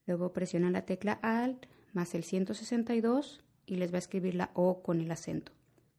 Luego 0.05 0.33
presionan 0.33 0.73
la 0.73 0.85
tecla 0.85 1.13
Alt 1.21 1.65
más 1.93 2.13
el 2.13 2.23
162 2.23 3.43
y 3.65 3.75
les 3.75 3.91
va 3.91 3.95
a 3.95 3.99
escribir 3.99 4.35
la 4.35 4.51
O 4.53 4.81
con 4.81 4.99
el 5.01 5.11
acento. 5.11 5.51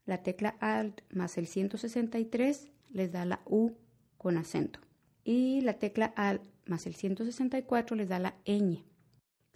La 0.04 0.22
tecla 0.22 0.56
Alt 0.60 1.00
más 1.12 1.38
el 1.38 1.46
163 1.46 2.68
les 2.90 3.12
da 3.12 3.24
la 3.24 3.40
U 3.46 3.72
con 4.18 4.36
acento. 4.36 4.80
Y 5.24 5.60
la 5.62 5.74
tecla 5.74 6.06
Alt 6.16 6.42
más 6.66 6.86
el 6.86 6.94
164 6.94 7.96
les 7.96 8.08
da 8.08 8.18
la 8.18 8.36
ñ. 8.44 8.84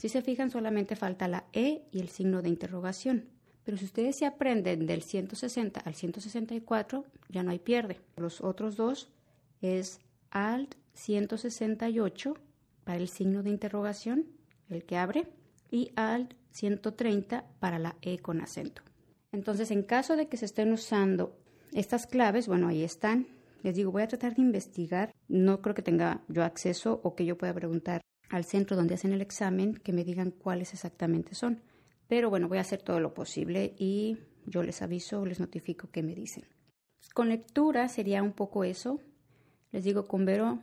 Si 0.00 0.08
se 0.08 0.22
fijan, 0.22 0.50
solamente 0.50 0.96
falta 0.96 1.28
la 1.28 1.44
E 1.52 1.82
y 1.92 2.00
el 2.00 2.08
signo 2.08 2.40
de 2.40 2.48
interrogación. 2.48 3.28
Pero 3.64 3.76
si 3.76 3.84
ustedes 3.84 4.16
se 4.16 4.24
aprenden 4.24 4.86
del 4.86 5.02
160 5.02 5.78
al 5.78 5.94
164, 5.94 7.04
ya 7.28 7.42
no 7.42 7.50
hay 7.50 7.58
pierde. 7.58 8.00
Los 8.16 8.40
otros 8.40 8.76
dos 8.76 9.10
es 9.60 10.00
Alt 10.30 10.74
168 10.94 12.32
para 12.84 12.96
el 12.96 13.08
signo 13.08 13.42
de 13.42 13.50
interrogación, 13.50 14.24
el 14.70 14.86
que 14.86 14.96
abre, 14.96 15.28
y 15.70 15.92
Alt 15.96 16.32
130 16.52 17.44
para 17.58 17.78
la 17.78 17.96
E 18.00 18.20
con 18.20 18.40
acento. 18.40 18.80
Entonces, 19.32 19.70
en 19.70 19.82
caso 19.82 20.16
de 20.16 20.28
que 20.28 20.38
se 20.38 20.46
estén 20.46 20.72
usando 20.72 21.36
estas 21.74 22.06
claves, 22.06 22.46
bueno, 22.48 22.68
ahí 22.68 22.84
están. 22.84 23.26
Les 23.62 23.76
digo, 23.76 23.92
voy 23.92 24.00
a 24.00 24.08
tratar 24.08 24.34
de 24.34 24.40
investigar. 24.40 25.12
No 25.28 25.60
creo 25.60 25.74
que 25.74 25.82
tenga 25.82 26.22
yo 26.28 26.42
acceso 26.42 27.02
o 27.04 27.14
que 27.14 27.26
yo 27.26 27.36
pueda 27.36 27.52
preguntar 27.52 28.00
al 28.30 28.44
centro 28.44 28.76
donde 28.76 28.94
hacen 28.94 29.12
el 29.12 29.20
examen 29.20 29.74
que 29.74 29.92
me 29.92 30.04
digan 30.04 30.30
cuáles 30.30 30.72
exactamente 30.72 31.34
son. 31.34 31.62
Pero 32.08 32.30
bueno, 32.30 32.48
voy 32.48 32.58
a 32.58 32.62
hacer 32.62 32.82
todo 32.82 33.00
lo 33.00 33.12
posible 33.12 33.74
y 33.78 34.18
yo 34.46 34.62
les 34.62 34.82
aviso 34.82 35.26
les 35.26 35.40
notifico 35.40 35.90
qué 35.90 36.02
me 36.02 36.14
dicen. 36.14 36.44
Con 37.14 37.28
lectura 37.28 37.88
sería 37.88 38.22
un 38.22 38.32
poco 38.32 38.64
eso. 38.64 39.00
Les 39.72 39.84
digo, 39.84 40.06
con 40.06 40.24
Vero 40.24 40.60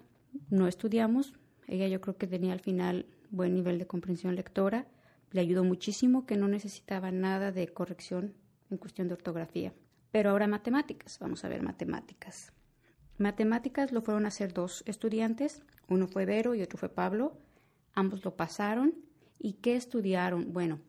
no 0.50 0.68
estudiamos. 0.68 1.34
Ella 1.68 1.88
yo 1.88 2.02
creo 2.02 2.18
que 2.18 2.28
tenía 2.28 2.54
al 2.54 2.62
final 2.62 3.06
buen 3.30 3.54
nivel 3.54 3.80
de 3.80 3.88
comprensión 3.88 4.36
lectora. 4.36 4.88
Le 5.32 5.42
ayudó 5.42 5.64
muchísimo 5.64 6.26
que 6.26 6.38
no 6.38 6.48
necesitaba 6.48 7.12
nada 7.12 7.52
de 7.52 7.68
corrección 7.68 8.34
en 8.70 8.78
cuestión 8.78 9.08
de 9.08 9.16
ortografía. 9.16 9.74
Pero 10.12 10.30
ahora 10.30 10.48
matemáticas, 10.48 11.20
vamos 11.20 11.44
a 11.44 11.50
ver 11.50 11.64
matemáticas. 11.64 12.54
Matemáticas 13.18 13.92
lo 13.92 14.02
fueron 14.02 14.26
a 14.26 14.30
hacer 14.30 14.54
dos 14.54 14.84
estudiantes, 14.86 15.64
uno 15.90 16.08
fue 16.08 16.26
Vero 16.26 16.56
y 16.56 16.62
otro 16.62 16.78
fue 16.78 16.90
Pablo. 16.90 17.38
Ambos 17.98 18.24
lo 18.24 18.36
pasaron. 18.36 18.94
¿Y 19.40 19.54
qué 19.54 19.76
estudiaron? 19.76 20.54
Bueno, 20.54 20.80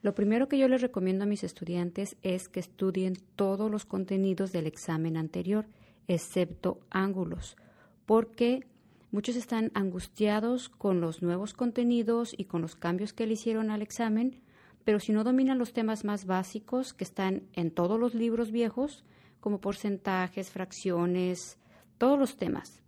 lo 0.00 0.14
primero 0.14 0.48
que 0.48 0.56
yo 0.56 0.68
les 0.68 0.80
recomiendo 0.80 1.24
a 1.24 1.26
mis 1.26 1.44
estudiantes 1.44 2.16
es 2.22 2.48
que 2.48 2.60
estudien 2.60 3.12
todos 3.36 3.70
los 3.70 3.84
contenidos 3.84 4.50
del 4.50 4.66
examen 4.66 5.18
anterior, 5.18 5.66
excepto 6.08 6.80
ángulos, 6.88 7.58
porque 8.06 8.66
muchos 9.10 9.36
están 9.36 9.70
angustiados 9.74 10.70
con 10.70 11.02
los 11.02 11.20
nuevos 11.20 11.52
contenidos 11.52 12.32
y 12.34 12.46
con 12.46 12.62
los 12.62 12.74
cambios 12.74 13.12
que 13.12 13.26
le 13.26 13.34
hicieron 13.34 13.70
al 13.70 13.82
examen, 13.82 14.40
pero 14.84 14.98
si 14.98 15.12
no 15.12 15.24
dominan 15.24 15.58
los 15.58 15.74
temas 15.74 16.06
más 16.06 16.24
básicos 16.24 16.94
que 16.94 17.04
están 17.04 17.42
en 17.52 17.70
todos 17.70 18.00
los 18.00 18.14
libros 18.14 18.50
viejos, 18.50 19.04
como 19.40 19.60
porcentajes, 19.60 20.50
fracciones, 20.50 21.58
todos 21.98 22.18
los 22.18 22.38
temas, 22.38 22.82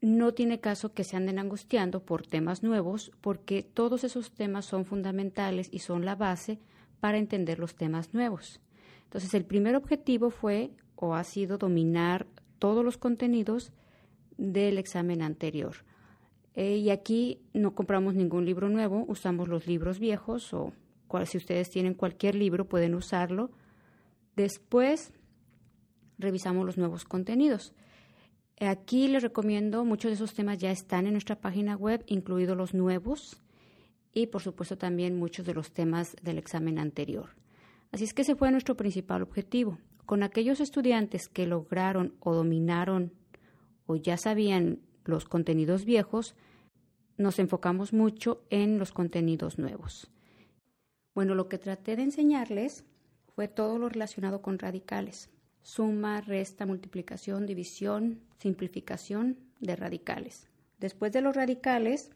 no 0.00 0.32
tiene 0.32 0.60
caso 0.60 0.92
que 0.94 1.04
se 1.04 1.16
anden 1.16 1.38
angustiando 1.38 2.04
por 2.04 2.26
temas 2.26 2.62
nuevos, 2.62 3.12
porque 3.20 3.62
todos 3.62 4.04
esos 4.04 4.32
temas 4.32 4.64
son 4.64 4.84
fundamentales 4.84 5.68
y 5.70 5.80
son 5.80 6.04
la 6.04 6.16
base 6.16 6.58
para 7.00 7.18
entender 7.18 7.58
los 7.58 7.74
temas 7.74 8.14
nuevos. 8.14 8.60
Entonces, 9.04 9.34
el 9.34 9.44
primer 9.44 9.76
objetivo 9.76 10.30
fue 10.30 10.70
o 10.96 11.14
ha 11.14 11.24
sido 11.24 11.58
dominar 11.58 12.26
todos 12.58 12.84
los 12.84 12.96
contenidos 12.96 13.72
del 14.36 14.78
examen 14.78 15.22
anterior. 15.22 15.76
Eh, 16.54 16.76
y 16.76 16.90
aquí 16.90 17.40
no 17.52 17.74
compramos 17.74 18.14
ningún 18.14 18.44
libro 18.44 18.68
nuevo, 18.68 19.04
usamos 19.06 19.48
los 19.48 19.66
libros 19.66 19.98
viejos 19.98 20.52
o 20.52 20.72
si 21.24 21.38
ustedes 21.38 21.70
tienen 21.70 21.94
cualquier 21.94 22.34
libro 22.34 22.68
pueden 22.68 22.94
usarlo. 22.94 23.50
Después 24.36 25.12
revisamos 26.18 26.64
los 26.64 26.78
nuevos 26.78 27.04
contenidos. 27.04 27.74
Aquí 28.60 29.08
les 29.08 29.22
recomiendo, 29.22 29.86
muchos 29.86 30.10
de 30.10 30.16
esos 30.16 30.34
temas 30.34 30.58
ya 30.58 30.70
están 30.70 31.06
en 31.06 31.12
nuestra 31.12 31.40
página 31.40 31.76
web, 31.76 32.04
incluidos 32.06 32.58
los 32.58 32.74
nuevos 32.74 33.40
y 34.12 34.26
por 34.26 34.42
supuesto 34.42 34.76
también 34.76 35.18
muchos 35.18 35.46
de 35.46 35.54
los 35.54 35.72
temas 35.72 36.14
del 36.22 36.36
examen 36.36 36.78
anterior. 36.78 37.30
Así 37.90 38.04
es 38.04 38.12
que 38.12 38.20
ese 38.20 38.36
fue 38.36 38.50
nuestro 38.50 38.76
principal 38.76 39.22
objetivo. 39.22 39.78
Con 40.04 40.22
aquellos 40.22 40.60
estudiantes 40.60 41.28
que 41.28 41.46
lograron 41.46 42.14
o 42.20 42.34
dominaron 42.34 43.14
o 43.86 43.96
ya 43.96 44.18
sabían 44.18 44.80
los 45.04 45.24
contenidos 45.24 45.86
viejos, 45.86 46.34
nos 47.16 47.38
enfocamos 47.38 47.94
mucho 47.94 48.44
en 48.50 48.78
los 48.78 48.92
contenidos 48.92 49.58
nuevos. 49.58 50.10
Bueno, 51.14 51.34
lo 51.34 51.48
que 51.48 51.58
traté 51.58 51.96
de 51.96 52.02
enseñarles 52.02 52.84
fue 53.34 53.48
todo 53.48 53.78
lo 53.78 53.88
relacionado 53.88 54.42
con 54.42 54.58
radicales. 54.58 55.30
Suma, 55.62 56.20
resta, 56.20 56.66
multiplicación, 56.66 57.46
división, 57.46 58.20
simplificación 58.38 59.38
de 59.60 59.76
radicales. 59.76 60.48
Después 60.78 61.12
de 61.12 61.20
los 61.20 61.36
radicales, 61.36 62.10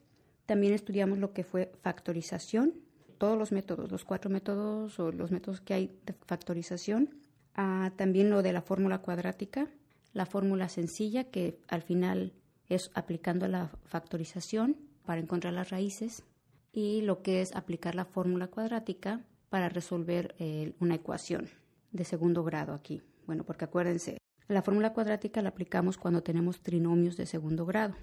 también 0.46 0.72
estudiamos 0.72 1.18
lo 1.18 1.32
que 1.32 1.44
fue 1.44 1.72
factorización, 1.82 2.74
todos 3.18 3.38
los 3.38 3.52
métodos, 3.52 3.90
los 3.90 4.04
cuatro 4.04 4.30
métodos 4.30 4.98
o 4.98 5.12
los 5.12 5.30
métodos 5.30 5.60
que 5.60 5.74
hay 5.74 5.98
de 6.04 6.14
factorización. 6.26 7.10
Ah, 7.54 7.92
también 7.96 8.30
lo 8.30 8.42
de 8.42 8.52
la 8.52 8.62
fórmula 8.62 8.98
cuadrática, 8.98 9.68
la 10.12 10.26
fórmula 10.26 10.68
sencilla 10.68 11.24
que 11.24 11.58
al 11.68 11.82
final 11.82 12.32
es 12.68 12.90
aplicando 12.94 13.46
la 13.48 13.70
factorización 13.84 14.76
para 15.04 15.20
encontrar 15.20 15.52
las 15.52 15.70
raíces 15.70 16.24
y 16.72 17.02
lo 17.02 17.22
que 17.22 17.40
es 17.40 17.54
aplicar 17.54 17.94
la 17.94 18.04
fórmula 18.04 18.48
cuadrática 18.48 19.20
para 19.48 19.68
resolver 19.68 20.34
eh, 20.38 20.72
una 20.80 20.96
ecuación 20.96 21.48
de 21.92 22.04
segundo 22.04 22.42
grado 22.42 22.74
aquí. 22.74 23.02
Bueno, 23.26 23.44
porque 23.44 23.64
acuérdense, 23.64 24.18
la 24.48 24.62
fórmula 24.62 24.92
cuadrática 24.92 25.42
la 25.42 25.50
aplicamos 25.50 25.96
cuando 25.96 26.22
tenemos 26.22 26.60
trinomios 26.60 27.16
de 27.16 27.26
segundo 27.26 27.64
grado. 27.64 27.94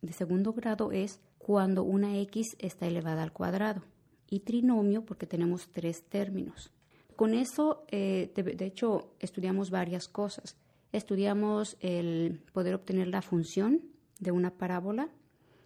De 0.00 0.12
segundo 0.12 0.52
grado 0.52 0.92
es 0.92 1.20
cuando 1.38 1.82
una 1.82 2.18
x 2.18 2.56
está 2.58 2.86
elevada 2.86 3.22
al 3.22 3.32
cuadrado 3.32 3.82
y 4.28 4.40
trinomio 4.40 5.04
porque 5.04 5.26
tenemos 5.26 5.70
tres 5.70 6.08
términos. 6.08 6.72
Con 7.16 7.34
eso, 7.34 7.84
eh, 7.88 8.32
de 8.34 8.64
hecho, 8.64 9.14
estudiamos 9.20 9.70
varias 9.70 10.08
cosas. 10.08 10.56
Estudiamos 10.92 11.76
el 11.80 12.42
poder 12.52 12.74
obtener 12.74 13.08
la 13.08 13.22
función 13.22 13.82
de 14.18 14.30
una 14.30 14.50
parábola, 14.56 15.08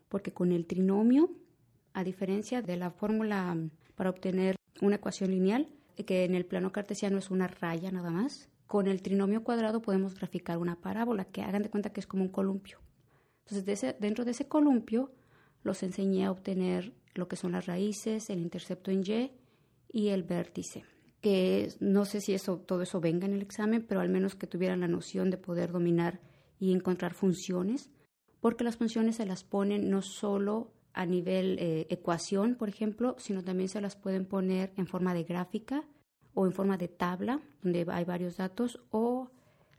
porque 0.08 0.32
con 0.32 0.50
el 0.50 0.66
trinomio 0.66 1.30
a 1.92 2.04
diferencia 2.04 2.60
de 2.62 2.76
la 2.76 2.90
fórmula 2.90 3.56
para 3.94 4.10
obtener 4.10 4.56
una 4.82 4.96
ecuación 4.96 5.30
lineal, 5.30 5.68
que 6.04 6.24
en 6.24 6.34
el 6.34 6.44
plano 6.44 6.72
cartesiano 6.72 7.18
es 7.18 7.30
una 7.30 7.48
raya 7.48 7.90
nada 7.90 8.10
más, 8.10 8.50
con 8.66 8.88
el 8.88 9.02
trinomio 9.02 9.44
cuadrado 9.44 9.82
podemos 9.82 10.14
graficar 10.14 10.58
una 10.58 10.80
parábola, 10.80 11.24
que 11.24 11.42
hagan 11.42 11.62
de 11.62 11.70
cuenta 11.70 11.90
que 11.90 12.00
es 12.00 12.06
como 12.06 12.22
un 12.24 12.30
columpio. 12.30 12.80
Entonces, 13.46 13.94
dentro 14.00 14.24
de 14.24 14.32
ese 14.32 14.48
columpio 14.48 15.12
los 15.62 15.82
enseñé 15.82 16.26
a 16.26 16.30
obtener 16.30 16.92
lo 17.14 17.28
que 17.28 17.36
son 17.36 17.52
las 17.52 17.66
raíces, 17.66 18.28
el 18.30 18.40
intercepto 18.40 18.90
en 18.90 19.04
Y 19.04 19.32
y 19.92 20.08
el 20.08 20.24
vértice, 20.24 20.84
que 21.20 21.72
no 21.80 22.04
sé 22.04 22.20
si 22.20 22.34
eso, 22.34 22.58
todo 22.58 22.82
eso 22.82 23.00
venga 23.00 23.26
en 23.26 23.34
el 23.34 23.42
examen, 23.42 23.84
pero 23.86 24.00
al 24.00 24.08
menos 24.08 24.34
que 24.34 24.46
tuvieran 24.46 24.80
la 24.80 24.88
noción 24.88 25.30
de 25.30 25.38
poder 25.38 25.72
dominar 25.72 26.20
y 26.58 26.72
encontrar 26.72 27.14
funciones, 27.14 27.88
porque 28.40 28.64
las 28.64 28.76
funciones 28.76 29.16
se 29.16 29.26
las 29.26 29.44
ponen 29.44 29.88
no 29.90 30.02
solo 30.02 30.72
a 30.92 31.06
nivel 31.06 31.58
eh, 31.58 31.86
ecuación, 31.90 32.56
por 32.56 32.68
ejemplo, 32.68 33.16
sino 33.18 33.44
también 33.44 33.68
se 33.68 33.80
las 33.80 33.96
pueden 33.96 34.26
poner 34.26 34.72
en 34.76 34.86
forma 34.86 35.14
de 35.14 35.24
gráfica 35.24 35.84
o 36.36 36.44
en 36.44 36.52
forma 36.52 36.76
de 36.76 36.88
tabla, 36.88 37.40
donde 37.62 37.86
hay 37.88 38.04
varios 38.04 38.36
datos, 38.36 38.78
o 38.90 39.30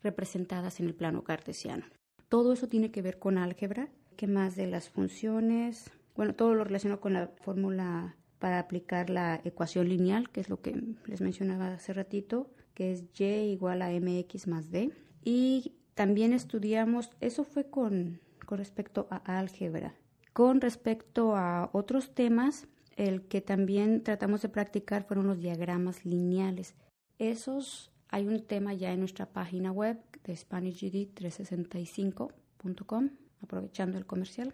representadas 0.01 0.79
en 0.79 0.87
el 0.87 0.95
plano 0.95 1.23
cartesiano. 1.23 1.85
Todo 2.29 2.51
eso 2.51 2.67
tiene 2.67 2.89
que 2.89 3.03
ver 3.03 3.19
con 3.19 3.37
álgebra. 3.37 3.89
¿Qué 4.15 4.25
más 4.25 4.55
de 4.55 4.65
las 4.65 4.89
funciones? 4.89 5.91
Bueno, 6.15 6.33
todo 6.33 6.55
lo 6.55 6.63
relacionado 6.63 6.99
con 6.99 7.13
la 7.13 7.27
fórmula 7.41 8.15
para 8.39 8.57
aplicar 8.57 9.11
la 9.11 9.39
ecuación 9.43 9.87
lineal, 9.87 10.31
que 10.31 10.41
es 10.41 10.49
lo 10.49 10.59
que 10.59 10.95
les 11.05 11.21
mencionaba 11.21 11.73
hace 11.73 11.93
ratito, 11.93 12.49
que 12.73 12.91
es 12.91 13.05
y 13.19 13.23
igual 13.23 13.83
a 13.83 13.91
mx 13.91 14.47
más 14.47 14.71
d. 14.71 14.91
Y 15.23 15.75
también 15.93 16.33
estudiamos, 16.33 17.11
eso 17.21 17.43
fue 17.43 17.69
con, 17.69 18.19
con 18.47 18.57
respecto 18.57 19.07
a 19.11 19.17
álgebra. 19.37 19.93
Con 20.33 20.59
respecto 20.59 21.35
a 21.35 21.69
otros 21.71 22.15
temas, 22.15 22.67
el 22.97 23.27
que 23.27 23.39
también 23.41 24.03
tratamos 24.03 24.41
de 24.41 24.49
practicar 24.49 25.05
fueron 25.05 25.27
los 25.27 25.39
diagramas 25.39 26.03
lineales. 26.03 26.75
Esos 27.19 27.93
hay 28.09 28.27
un 28.27 28.41
tema 28.41 28.73
ya 28.73 28.91
en 28.91 28.99
nuestra 28.99 29.27
página 29.27 29.71
web 29.71 29.97
de 30.23 30.33
SpanishGD365.com, 30.33 33.09
aprovechando 33.41 33.97
el 33.97 34.05
comercial. 34.05 34.53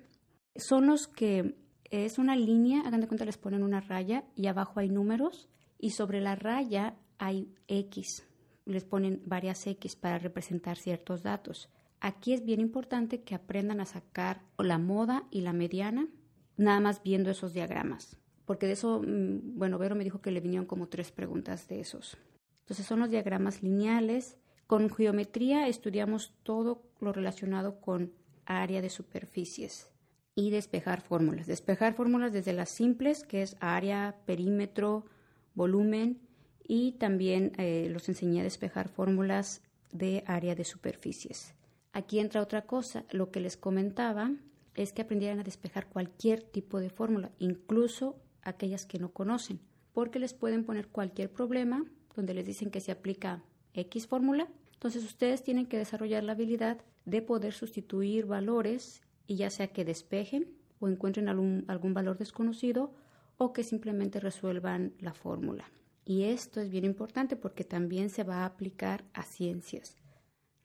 Son 0.56 0.86
los 0.88 1.08
que 1.08 1.56
es 1.90 2.20
una 2.20 2.36
línea, 2.36 2.82
hagan 2.82 3.02
de 3.02 3.08
cuenta, 3.08 3.26
les 3.26 3.38
ponen 3.38 3.64
una 3.64 3.80
raya 3.80 4.26
y 4.36 4.48
abajo 4.48 4.80
hay 4.80 4.90
números 4.90 5.48
y 5.80 5.92
sobre 5.92 6.20
la 6.20 6.36
raya 6.36 6.98
hay 7.18 7.54
X. 7.68 8.28
Les 8.66 8.84
ponen 8.84 9.22
varias 9.26 9.66
X 9.68 9.96
para 9.96 10.18
representar 10.20 10.78
ciertos 10.78 11.24
datos. 11.24 11.70
Aquí 12.02 12.34
es 12.34 12.44
bien 12.44 12.60
importante 12.60 13.22
que 13.22 13.36
aprendan 13.36 13.80
a 13.80 13.86
sacar 13.86 14.42
la 14.58 14.78
moda 14.78 15.24
y 15.32 15.40
la 15.42 15.54
mediana, 15.54 16.10
nada 16.58 16.82
más 16.82 17.02
viendo 17.04 17.32
esos 17.32 17.54
diagramas. 17.54 18.18
Porque 18.46 18.68
de 18.68 18.74
eso, 18.74 19.02
mm, 19.02 19.58
bueno, 19.58 19.78
Vero 19.78 19.96
me 19.96 20.04
dijo 20.04 20.22
que 20.22 20.32
le 20.32 20.42
vinieron 20.42 20.66
como 20.66 20.88
tres 20.88 21.12
preguntas 21.12 21.68
de 21.68 21.80
esos. 21.80 22.18
Entonces 22.60 22.86
son 22.86 23.00
los 23.00 23.10
diagramas 23.10 23.64
lineales. 23.64 24.38
Con 24.68 24.90
geometría 24.90 25.68
estudiamos 25.68 26.34
todo 26.44 26.84
lo 27.00 27.14
relacionado 27.14 27.80
con 27.80 28.14
área 28.46 28.82
de 28.82 28.90
superficies 28.90 29.90
y 30.36 30.50
despejar 30.50 31.02
fórmulas. 31.02 31.48
Despejar 31.48 31.94
fórmulas 31.94 32.34
desde 32.34 32.54
las 32.54 32.70
simples, 32.70 33.24
que 33.24 33.42
es 33.42 33.56
área, 33.60 34.16
perímetro, 34.26 35.06
volumen, 35.54 36.20
y 36.66 36.94
también 36.94 37.52
eh, 37.58 37.88
los 37.92 38.08
enseñé 38.10 38.42
a 38.42 38.44
despejar 38.44 38.88
fórmulas 38.88 39.62
de 39.92 40.24
área 40.26 40.56
de 40.56 40.64
superficies. 40.64 41.54
Aquí 41.92 42.20
entra 42.20 42.42
otra 42.42 42.64
cosa, 42.64 43.06
lo 43.12 43.32
que 43.32 43.40
les 43.40 43.58
comentaba 43.58 44.32
es 44.74 44.94
que 44.94 45.04
aprendieran 45.04 45.40
a 45.40 45.44
despejar 45.44 45.88
cualquier 45.88 46.42
tipo 46.42 46.80
de 46.80 46.90
fórmula, 46.90 47.32
incluso 47.38 48.16
aquellas 48.44 48.86
que 48.86 49.00
no 49.00 49.12
conocen, 49.12 49.60
porque 49.94 50.20
les 50.20 50.34
pueden 50.34 50.64
poner 50.64 50.88
cualquier 50.88 51.32
problema 51.32 51.86
donde 52.16 52.34
les 52.34 52.46
dicen 52.46 52.70
que 52.70 52.82
se 52.82 52.92
aplica 52.92 53.44
X 53.74 54.08
fórmula. 54.08 54.48
Entonces 54.74 55.04
ustedes 55.04 55.44
tienen 55.44 55.66
que 55.66 55.78
desarrollar 55.78 56.24
la 56.24 56.34
habilidad 56.34 56.78
de 57.06 57.22
poder 57.22 57.54
sustituir 57.54 58.26
valores 58.26 59.02
y 59.28 59.36
ya 59.36 59.50
sea 59.50 59.68
que 59.68 59.86
despejen 59.86 60.54
o 60.80 60.88
encuentren 60.88 61.30
algún, 61.30 61.66
algún 61.68 61.94
valor 61.94 62.18
desconocido 62.18 62.94
o 63.38 63.54
que 63.54 63.64
simplemente 63.64 64.20
resuelvan 64.20 64.94
la 65.00 65.14
fórmula. 65.14 65.72
Y 66.06 66.24
esto 66.24 66.60
es 66.60 66.70
bien 66.70 66.84
importante 66.84 67.36
porque 67.36 67.64
también 67.64 68.10
se 68.10 68.24
va 68.24 68.40
a 68.40 68.46
aplicar 68.46 69.06
a 69.14 69.24
ciencias. 69.24 69.96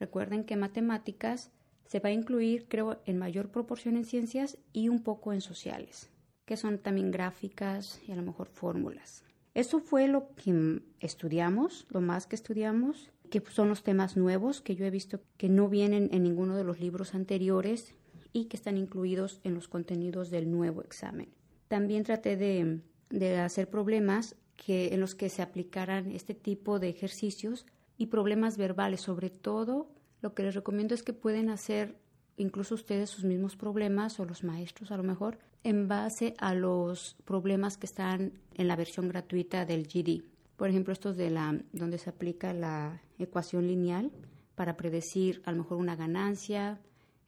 Recuerden 0.01 0.45
que 0.45 0.57
matemáticas 0.57 1.51
se 1.87 2.01
va 2.01 2.11
a 2.11 2.13
incluir, 2.13 2.67
creo, 2.69 3.01
en 3.07 3.19
mayor 3.19 3.51
proporción 3.51 3.97
en 3.97 4.05
ciencias 4.05 4.59
y 4.73 4.89
un 4.89 5.03
poco 5.03 5.33
en 5.33 5.41
sociales, 5.41 6.11
que 6.49 6.57
son 6.57 6.79
también 6.79 7.11
gráficas 7.11 8.01
y 8.09 8.13
a 8.13 8.17
lo 8.17 8.23
mejor 8.23 8.49
fórmulas. 8.49 9.23
Eso 9.53 9.81
fue 9.81 10.09
lo 10.09 10.35
que 10.35 10.81
estudiamos, 10.99 11.87
lo 11.91 12.01
más 12.01 12.27
que 12.27 12.37
estudiamos, 12.37 13.11
que 13.31 13.43
son 13.51 13.69
los 13.69 13.83
temas 13.83 14.17
nuevos 14.17 14.63
que 14.63 14.75
yo 14.75 14.87
he 14.87 14.91
visto 14.91 15.21
que 15.37 15.51
no 15.51 15.69
vienen 15.69 16.09
en 16.11 16.23
ninguno 16.23 16.57
de 16.57 16.65
los 16.65 16.81
libros 16.81 17.15
anteriores 17.15 17.95
y 18.33 18.47
que 18.47 18.57
están 18.57 18.79
incluidos 18.79 19.43
en 19.45 19.53
los 19.53 19.69
contenidos 19.69 20.31
del 20.31 20.51
nuevo 20.51 20.81
examen. 20.81 21.29
También 21.69 22.03
traté 22.03 22.39
de, 22.39 23.37
hacer 23.37 23.69
problemas 23.69 24.35
que, 24.57 24.95
en 24.95 25.01
los 25.01 25.15
que 25.15 25.29
se 25.29 25.43
aplicaran 25.43 26.11
este 26.13 26.33
tipo 26.33 26.79
de 26.79 26.89
ejercicios 26.89 27.67
y 27.99 28.07
problemas 28.07 28.57
verbales. 28.57 29.03
Sobre 29.03 29.29
todo, 29.29 29.91
lo 30.23 30.33
que 30.33 30.45
les 30.45 30.55
recomiendo 30.55 30.95
es 30.95 31.03
que 31.03 31.13
pueden 31.13 31.51
hacer 31.51 31.99
incluso 32.39 32.75
ustedes 32.75 33.11
sus 33.11 33.25
mismos 33.25 33.57
problemas 33.57 34.19
o 34.19 34.25
los 34.25 34.45
maestros 34.45 34.91
a 34.91 34.97
lo 34.97 35.03
mejor 35.03 35.39
en 35.65 35.89
base 35.89 36.35
a 36.39 36.55
los 36.55 37.17
problemas 37.25 37.77
que 37.77 37.87
están 37.87 38.33
en 38.55 38.69
la 38.69 38.77
versión 38.77 39.09
gratuita 39.09 39.65
del 39.65 39.87
GD. 39.87 40.23
Por 40.57 40.71
ejemplo, 40.71 40.93
estos 40.93 41.17
de 41.17 41.31
la 41.31 41.61
donde 41.73 41.99
se 41.99 42.11
aplica 42.11 42.53
la 42.53 43.03
ecuación 43.19 43.67
lineal 43.67 44.11
para 44.55 44.77
predecir 44.77 45.43
a 45.45 45.53
lo 45.53 45.59
mejor 45.59 45.79
una 45.79 45.97
ganancia, 45.97 46.81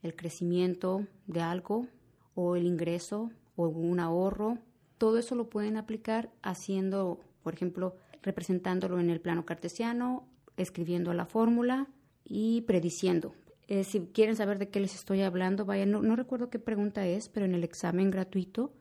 el 0.02 0.16
crecimiento 0.16 1.06
de 1.26 1.40
algo 1.40 1.86
o 2.34 2.56
el 2.56 2.66
ingreso 2.66 3.30
o 3.56 3.68
un 3.68 4.00
ahorro. 4.00 4.58
Todo 4.98 5.18
eso 5.18 5.34
lo 5.34 5.48
pueden 5.48 5.76
aplicar 5.76 6.30
haciendo, 6.42 7.20
por 7.42 7.54
ejemplo, 7.54 7.96
representándolo 8.22 8.98
en 8.98 9.10
el 9.10 9.20
plano 9.20 9.44
cartesiano, 9.44 10.26
escribiendo 10.56 11.12
la 11.14 11.26
fórmula 11.26 11.88
y 12.24 12.62
prediciendo. 12.62 13.34
Eh, 13.70 13.84
si 13.84 14.00
quieren 14.00 14.34
saber 14.34 14.58
de 14.58 14.68
qué 14.68 14.80
les 14.80 14.96
estoy 14.96 15.22
hablando, 15.22 15.64
vayan, 15.64 15.92
no, 15.92 16.02
no 16.02 16.16
recuerdo 16.16 16.50
qué 16.50 16.58
pregunta 16.58 17.06
es, 17.06 17.28
pero 17.28 17.46
en 17.46 17.54
el 17.54 17.62
examen 17.62 18.10
gratuito, 18.10 18.72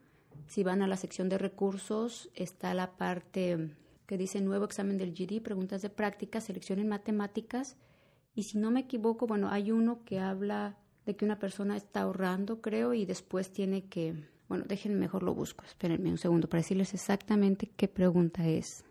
si 0.48 0.64
van 0.64 0.82
a 0.82 0.88
la 0.88 0.96
sección 0.96 1.28
de 1.28 1.38
recursos, 1.38 2.28
está 2.34 2.74
la 2.74 2.96
parte 2.96 3.70
que 4.06 4.18
dice 4.18 4.40
nuevo 4.40 4.64
examen 4.64 4.98
del 4.98 5.14
GD, 5.14 5.42
preguntas 5.42 5.80
de 5.80 5.90
práctica, 5.90 6.40
seleccionen 6.40 6.88
matemáticas. 6.88 7.76
Y 8.34 8.42
si 8.42 8.58
no 8.58 8.72
me 8.72 8.80
equivoco, 8.80 9.28
bueno, 9.28 9.48
hay 9.48 9.70
uno 9.70 10.02
que 10.04 10.18
habla 10.18 10.76
de 11.06 11.14
que 11.14 11.24
una 11.24 11.38
persona 11.38 11.76
está 11.76 12.00
ahorrando, 12.00 12.60
creo, 12.60 12.92
y 12.92 13.06
después 13.06 13.52
tiene 13.52 13.84
que, 13.84 14.16
bueno, 14.48 14.64
déjenme 14.66 14.98
mejor 14.98 15.22
lo 15.22 15.36
busco, 15.36 15.64
espérenme 15.64 16.10
un 16.10 16.18
segundo 16.18 16.48
para 16.48 16.62
decirles 16.62 16.94
exactamente 16.94 17.70
qué 17.76 17.86
pregunta 17.86 18.48
es. 18.48 18.84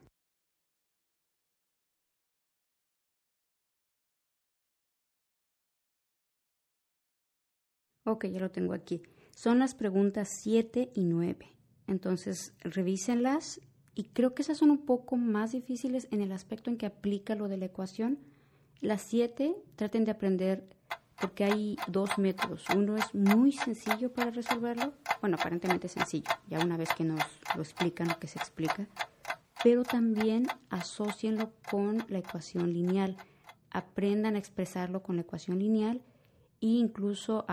Ok, 8.05 8.25
ya 8.25 8.39
lo 8.39 8.51
tengo 8.51 8.73
aquí. 8.73 9.01
Son 9.35 9.59
las 9.59 9.75
preguntas 9.75 10.29
7 10.41 10.91
y 10.93 11.05
9. 11.05 11.47
Entonces, 11.87 12.53
revísenlas 12.61 13.61
y 13.95 14.05
creo 14.05 14.33
que 14.33 14.41
esas 14.41 14.57
son 14.57 14.71
un 14.71 14.85
poco 14.85 15.17
más 15.17 15.51
difíciles 15.51 16.07
en 16.11 16.21
el 16.21 16.31
aspecto 16.31 16.69
en 16.69 16.77
que 16.77 16.85
aplica 16.85 17.35
lo 17.35 17.47
de 17.47 17.57
la 17.57 17.65
ecuación. 17.65 18.19
Las 18.79 19.01
7 19.01 19.55
traten 19.75 20.05
de 20.05 20.11
aprender 20.11 20.67
porque 21.19 21.43
hay 21.43 21.77
dos 21.87 22.17
métodos. 22.17 22.65
Uno 22.75 22.95
es 22.95 23.13
muy 23.13 23.51
sencillo 23.51 24.13
para 24.13 24.31
resolverlo, 24.31 24.93
bueno, 25.21 25.37
aparentemente 25.39 25.87
sencillo, 25.87 26.31
ya 26.47 26.59
una 26.59 26.77
vez 26.77 26.89
que 26.93 27.03
nos 27.03 27.21
lo 27.55 27.61
explican 27.61 28.07
lo 28.07 28.19
que 28.19 28.27
se 28.27 28.39
explica, 28.39 28.87
pero 29.63 29.83
también 29.83 30.47
asocienlo 30.69 31.51
con 31.69 32.05
la 32.07 32.19
ecuación 32.19 32.71
lineal. 32.71 33.17
Aprendan 33.71 34.35
a 34.35 34.39
expresarlo 34.39 35.03
con 35.03 35.17
la 35.17 35.23
ecuación 35.23 35.59
lineal 35.59 36.01
e 36.61 36.67
incluso 36.67 37.45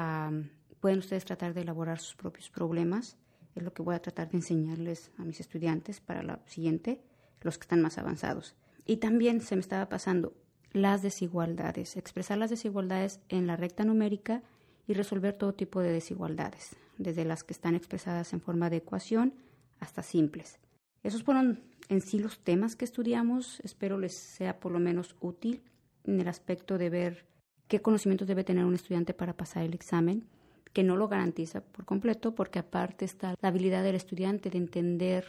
pueden 0.81 0.99
ustedes 0.99 1.25
tratar 1.25 1.55
de 1.55 1.63
elaborar 1.63 1.99
sus 1.99 2.15
propios 2.15 2.51
problemas. 2.51 3.17
Es 3.55 3.63
lo 3.63 3.73
que 3.73 3.83
voy 3.83 3.95
a 3.95 4.03
tratar 4.03 4.31
de 4.31 4.39
enseñarles 4.39 5.11
a 5.19 5.25
mis 5.25 5.41
estudiantes 5.41 6.01
para 6.01 6.23
la 6.23 6.41
siguiente, 6.47 7.01
los 7.41 7.59
que 7.59 7.63
están 7.63 7.83
más 7.83 7.99
avanzados. 7.99 8.55
Y 8.85 8.99
también 8.99 9.41
se 9.41 9.57
me 9.57 9.61
estaba 9.61 9.89
pasando, 9.89 10.35
las 10.73 11.03
desigualdades, 11.03 11.97
expresar 11.97 12.39
las 12.39 12.51
desigualdades 12.51 13.21
en 13.29 13.47
la 13.47 13.57
recta 13.57 13.85
numérica 13.85 14.43
y 14.87 14.93
resolver 14.93 15.33
todo 15.33 15.55
tipo 15.55 15.81
de 15.81 15.91
desigualdades, 15.91 16.77
desde 16.99 17.25
las 17.25 17.45
que 17.45 17.53
están 17.53 17.75
expresadas 17.75 18.33
en 18.33 18.41
forma 18.41 18.71
de 18.71 18.77
ecuación 18.77 19.35
hasta 19.81 20.03
simples. 20.03 20.59
Esos 21.03 21.23
fueron 21.23 21.63
en 21.89 22.01
sí 22.01 22.19
los 22.19 22.41
temas 22.41 22.77
que 22.77 22.85
estudiamos, 22.85 23.61
espero 23.61 23.99
les 23.99 24.15
sea 24.15 24.61
por 24.61 24.73
lo 24.73 24.79
menos 24.79 25.17
útil 25.21 25.63
en 26.05 26.21
el 26.21 26.29
aspecto 26.29 26.79
de 26.79 26.91
ver 26.91 27.27
qué 27.69 27.81
conocimientos 27.81 28.29
debe 28.29 28.45
tener 28.45 28.65
un 28.65 28.75
estudiante 28.75 29.15
para 29.15 29.37
pasar 29.37 29.65
el 29.65 29.75
examen, 29.75 30.27
que 30.73 30.83
no 30.83 30.97
lo 30.97 31.09
garantiza 31.09 31.63
por 31.63 31.85
completo, 31.85 32.35
porque 32.35 32.59
aparte 32.59 33.05
está 33.05 33.35
la 33.41 33.49
habilidad 33.49 33.83
del 33.83 33.95
estudiante 33.95 34.51
de 34.51 34.59
entender 34.59 35.25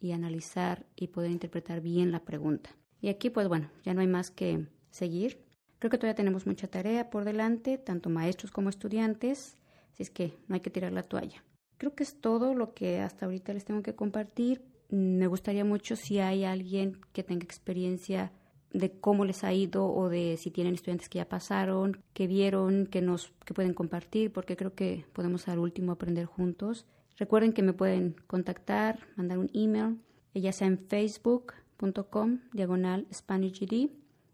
y 0.00 0.12
analizar 0.12 0.86
y 0.96 1.08
poder 1.08 1.30
interpretar 1.30 1.80
bien 1.80 2.12
la 2.12 2.24
pregunta. 2.24 2.70
Y 3.00 3.08
aquí, 3.08 3.30
pues 3.30 3.48
bueno, 3.48 3.70
ya 3.84 3.94
no 3.94 4.00
hay 4.00 4.06
más 4.06 4.30
que 4.30 4.66
seguir. 4.90 5.44
Creo 5.78 5.90
que 5.90 5.98
todavía 5.98 6.14
tenemos 6.14 6.46
mucha 6.46 6.68
tarea 6.68 7.10
por 7.10 7.24
delante, 7.24 7.78
tanto 7.78 8.10
maestros 8.10 8.52
como 8.52 8.68
estudiantes, 8.68 9.56
así 9.92 10.04
es 10.04 10.10
que 10.10 10.34
no 10.46 10.54
hay 10.54 10.60
que 10.60 10.70
tirar 10.70 10.92
la 10.92 11.02
toalla. 11.02 11.44
Creo 11.78 11.94
que 11.96 12.04
es 12.04 12.20
todo 12.20 12.54
lo 12.54 12.74
que 12.74 13.00
hasta 13.00 13.26
ahorita 13.26 13.52
les 13.52 13.64
tengo 13.64 13.82
que 13.82 13.96
compartir. 13.96 14.62
Me 14.88 15.26
gustaría 15.26 15.64
mucho 15.64 15.96
si 15.96 16.20
hay 16.20 16.44
alguien 16.44 17.00
que 17.12 17.24
tenga 17.24 17.42
experiencia 17.44 18.30
de 18.72 18.90
cómo 18.90 19.24
les 19.24 19.44
ha 19.44 19.52
ido 19.52 19.86
o 19.86 20.08
de 20.08 20.36
si 20.36 20.50
tienen 20.50 20.74
estudiantes 20.74 21.08
que 21.08 21.18
ya 21.18 21.28
pasaron, 21.28 21.98
que 22.14 22.26
vieron, 22.26 22.86
que 22.86 23.02
nos 23.02 23.32
que 23.44 23.54
pueden 23.54 23.74
compartir, 23.74 24.32
porque 24.32 24.56
creo 24.56 24.74
que 24.74 25.04
podemos 25.12 25.48
al 25.48 25.58
último 25.58 25.92
aprender 25.92 26.26
juntos. 26.26 26.86
Recuerden 27.18 27.52
que 27.52 27.62
me 27.62 27.72
pueden 27.72 28.16
contactar, 28.26 29.00
mandar 29.16 29.38
un 29.38 29.50
email, 29.52 29.98
ya 30.34 30.52
sea 30.52 30.66
en 30.66 30.78
facebook.com 30.78 32.40
diagonal 32.52 33.06
SpanishGD 33.12 33.90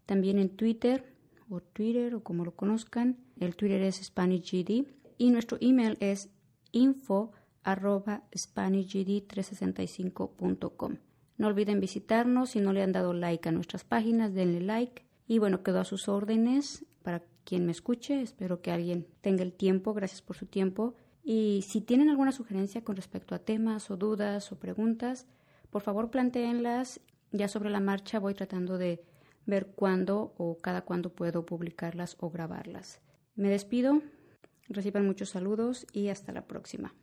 también 0.09 0.39
en 0.39 0.49
Twitter 0.49 1.13
o 1.49 1.61
Twitter 1.61 2.15
o 2.15 2.23
como 2.23 2.43
lo 2.43 2.55
conozcan. 2.55 3.19
El 3.39 3.55
Twitter 3.55 3.83
es 3.83 3.97
SpanishGD 3.97 4.87
y 5.19 5.29
nuestro 5.29 5.59
email 5.61 5.97
es 5.99 6.29
info 6.71 7.31
arroba 7.63 8.23
365.com. 8.31 10.97
No 11.39 11.47
olviden 11.47 11.79
visitarnos, 11.79 12.49
si 12.49 12.59
no 12.59 12.73
le 12.73 12.83
han 12.83 12.91
dado 12.91 13.13
like 13.13 13.47
a 13.47 13.53
nuestras 13.53 13.85
páginas, 13.85 14.33
denle 14.33 14.59
like. 14.59 15.05
Y 15.25 15.39
bueno, 15.39 15.63
quedo 15.63 15.79
a 15.79 15.85
sus 15.85 16.09
órdenes 16.09 16.85
para 17.01 17.23
quien 17.45 17.65
me 17.65 17.71
escuche. 17.71 18.21
Espero 18.21 18.61
que 18.61 18.71
alguien 18.71 19.07
tenga 19.21 19.43
el 19.43 19.53
tiempo, 19.53 19.93
gracias 19.93 20.21
por 20.21 20.35
su 20.35 20.45
tiempo, 20.45 20.95
Y 21.23 21.63
si 21.65 21.79
tienen 21.79 22.09
alguna 22.09 22.33
sugerencia 22.33 22.83
con 22.83 22.97
respecto 22.97 23.35
a 23.35 23.39
temas 23.39 23.89
o 23.89 23.95
dudas 23.95 24.51
o 24.51 24.59
preguntas, 24.59 25.27
por 25.69 25.81
favor 25.81 26.11
plantéenlas. 26.11 26.99
Ya 27.31 27.47
sobre 27.47 27.69
la 27.69 27.79
marcha 27.79 28.19
voy 28.19 28.33
tratando 28.33 28.77
de 28.77 29.01
ver 29.45 29.67
cuándo 29.67 30.33
o 30.37 30.57
cada 30.57 30.81
cuándo 30.81 31.13
puedo 31.13 31.45
publicarlas 31.45 32.17
o 32.19 32.29
grabarlas. 32.29 32.99
Me 33.35 33.49
despido, 33.49 34.01
reciban 34.67 35.05
muchos 35.05 35.29
saludos 35.29 35.87
y 35.93 36.09
hasta 36.09 36.33
la 36.33 36.47
próxima. 36.47 36.93